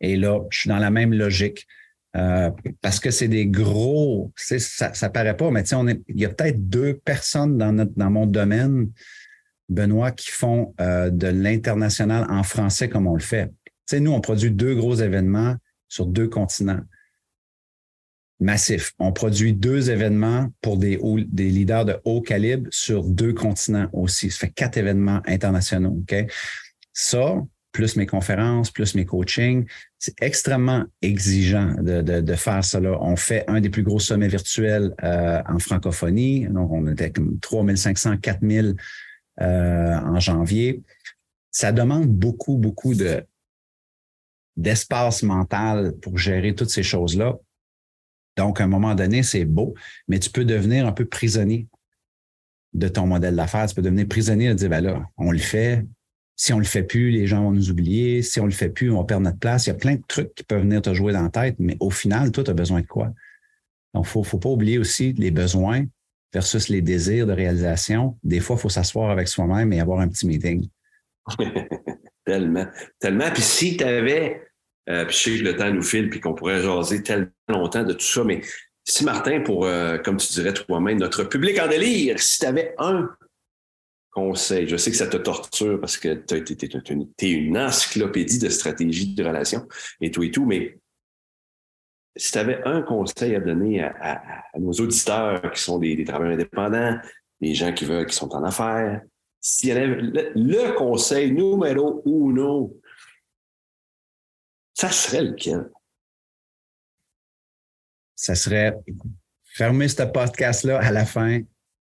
[0.00, 1.66] Et là, je suis dans la même logique.
[2.16, 2.50] Euh,
[2.82, 6.68] parce que c'est des gros, ça, ça paraît pas, mais on il y a peut-être
[6.68, 8.90] deux personnes dans notre, dans mon domaine,
[9.68, 13.50] Benoît, qui font euh, de l'international en français comme on le fait.
[13.92, 15.56] Nous, on produit deux gros événements
[15.88, 16.80] sur deux continents
[18.40, 18.92] massif.
[18.98, 20.98] On produit deux événements pour des,
[21.32, 24.30] leaders de haut calibre sur deux continents aussi.
[24.30, 26.02] Ça fait quatre événements internationaux.
[26.92, 29.66] Ça, plus mes conférences, plus mes coachings,
[29.98, 33.00] c'est extrêmement exigeant de, faire cela.
[33.02, 36.46] On fait un des plus gros sommets virtuels euh, en francophonie.
[36.48, 38.74] Donc, on était comme 3500, 4000
[39.40, 40.82] euh, en janvier.
[41.50, 43.24] Ça demande beaucoup, beaucoup de
[44.56, 47.38] d'espace mental pour gérer toutes ces choses-là.
[48.40, 49.74] Donc, à un moment donné, c'est beau,
[50.08, 51.68] mais tu peux devenir un peu prisonnier
[52.72, 53.66] de ton modèle d'affaires.
[53.66, 55.84] Tu peux devenir prisonnier de dire, ben là, on le fait.
[56.36, 58.22] Si on le fait plus, les gens vont nous oublier.
[58.22, 59.66] Si on le fait plus, on va perdre notre place.
[59.66, 61.76] Il y a plein de trucs qui peuvent venir te jouer dans la tête, mais
[61.80, 63.12] au final, toi, tu as besoin de quoi?
[63.92, 65.84] Donc, faut, faut pas oublier aussi les besoins
[66.32, 68.16] versus les désirs de réalisation.
[68.24, 70.66] Des fois, il faut s'asseoir avec soi-même et avoir un petit meeting.
[72.24, 72.66] tellement,
[73.00, 73.30] tellement.
[73.34, 74.40] Puis si tu avais
[74.90, 77.84] euh, puis je sais que le temps nous file, puis qu'on pourrait jaser tellement longtemps
[77.84, 78.24] de tout ça.
[78.24, 78.40] Mais
[78.84, 82.74] si Martin, pour, euh, comme tu dirais toi-même, notre public en délire, si tu avais
[82.78, 83.08] un
[84.10, 89.14] conseil, je sais que ça te torture parce que tu es, une encyclopédie de stratégie
[89.14, 89.68] de relations
[90.00, 90.76] et tout et tout, mais
[92.16, 96.98] si tu avais un conseil à donner à, nos auditeurs qui sont des, travailleurs indépendants,
[97.40, 99.02] des gens qui veulent, qui sont en affaires,
[99.40, 102.79] s'il y avait le, le conseil numéro uno
[104.80, 105.68] ça serait lequel?
[108.16, 108.74] Ça serait
[109.44, 111.42] fermer ce podcast-là à la fin,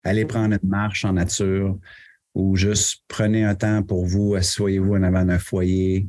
[0.04, 1.78] aller prendre une marche en nature
[2.34, 6.08] ou juste prenez un temps pour vous, asseyez-vous en avant d'un foyer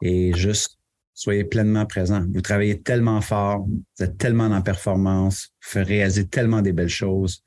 [0.00, 0.78] et juste
[1.12, 2.24] soyez pleinement présent.
[2.32, 6.88] Vous travaillez tellement fort, vous êtes tellement en performance, vous faites réaliser tellement des belles
[6.88, 7.42] choses.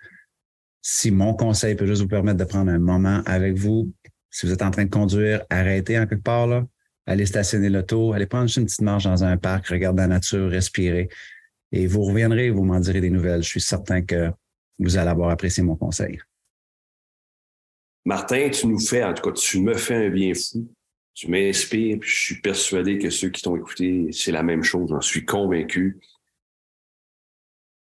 [0.84, 3.92] Si mon conseil peut juste vous permettre de prendre un moment avec vous,
[4.30, 6.68] si vous êtes en train de conduire, arrêtez en quelque part là,
[7.10, 11.10] allez stationner l'auto, allez prendre une petite marche dans un parc, regarder la nature, respirer.
[11.72, 13.42] Et vous reviendrez, vous m'en direz des nouvelles.
[13.42, 14.32] Je suis certain que
[14.78, 16.20] vous allez avoir apprécié mon conseil.
[18.06, 20.72] Martin, tu nous fais, en tout cas, tu me fais un bien fou.
[21.16, 24.90] Tu m'inspires, puis je suis persuadé que ceux qui t'ont écouté, c'est la même chose.
[24.90, 26.00] J'en suis convaincu.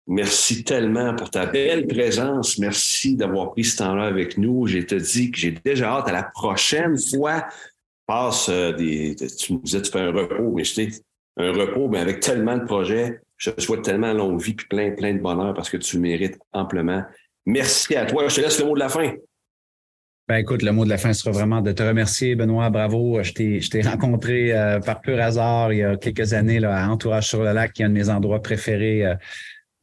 [0.07, 2.59] Merci tellement pour ta belle présence.
[2.59, 4.67] Merci d'avoir pris ce temps-là avec nous.
[4.67, 7.47] J'ai te dit que j'ai déjà hâte à la prochaine fois
[8.06, 9.16] passe euh, des.
[9.16, 10.89] Tu me disais, tu fais un repos, mais je
[11.38, 14.91] un repos, mais avec tellement de projets, je te souhaite tellement longue vie puis plein,
[14.91, 17.03] plein de bonheur parce que tu mérites amplement.
[17.45, 18.28] Merci à toi.
[18.28, 19.14] Je te laisse le mot de la fin.
[20.28, 22.70] Ben écoute, le mot de la fin sera vraiment de te remercier, Benoît.
[22.70, 23.22] Bravo.
[23.22, 26.76] Je t'ai, je t'ai rencontré euh, par pur hasard il y a quelques années là,
[26.76, 29.16] à Entourage sur le lac, qui est un de mes endroits préférés euh,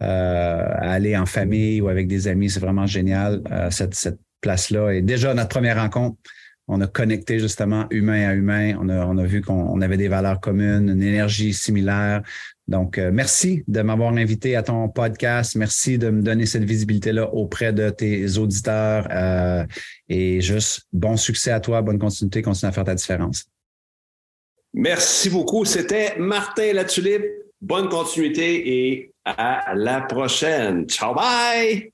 [0.01, 2.51] à aller en famille ou avec des amis.
[2.51, 4.95] C'est vraiment génial, cette, cette place-là.
[4.95, 6.17] Et déjà, notre première rencontre,
[6.73, 8.77] on a connecté justement humain à humain.
[8.81, 12.23] On a, on a vu qu'on avait des valeurs communes, une énergie similaire.
[12.69, 15.57] Donc, euh, merci de m'avoir invité à ton podcast.
[15.57, 19.07] Merci de me donner cette visibilité-là auprès de tes auditeurs.
[19.11, 19.65] Euh,
[20.09, 23.45] et juste bon succès à toi, bonne continuité, continue à faire ta différence.
[24.73, 25.65] Merci beaucoup.
[25.65, 27.25] C'était Martin Latulippe.
[27.61, 30.89] Bonne continuité et à la prochaine.
[30.89, 31.93] Ciao, bye!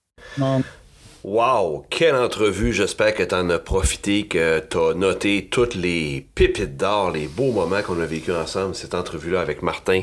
[1.24, 2.72] Wow, quelle entrevue.
[2.72, 7.26] J'espère que tu en as profité, que tu as noté toutes les pépites d'or, les
[7.26, 10.02] beaux moments qu'on a vécu ensemble, cette entrevue-là avec Martin.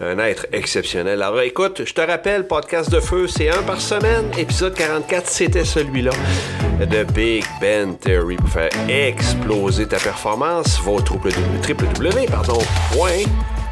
[0.00, 1.22] Un être exceptionnel.
[1.22, 4.30] Alors écoute, je te rappelle, podcast de feu, c'est un par semaine.
[4.38, 6.12] Épisode 44, c'était celui-là
[6.80, 10.80] de Big Ben Theory pour faire exploser ta performance.
[10.82, 11.00] Va au
[12.94, 13.24] point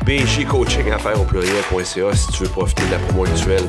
[0.07, 1.27] bgcoachingaffaires au
[1.85, 3.69] si tu veux profiter de la promo actuelle.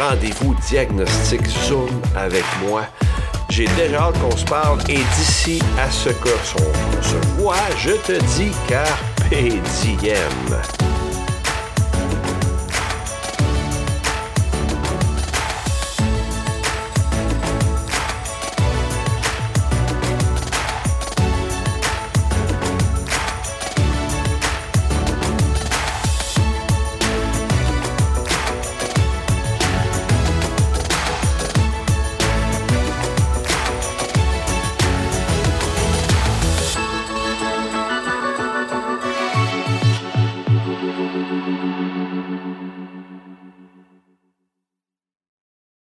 [0.00, 2.86] Rendez-vous diagnostic Zoom avec moi.
[3.50, 8.12] J'ai déjà hâte qu'on se parle et d'ici à ce qu'on se voit, je te
[8.36, 8.98] dis carpe
[9.30, 10.95] diem.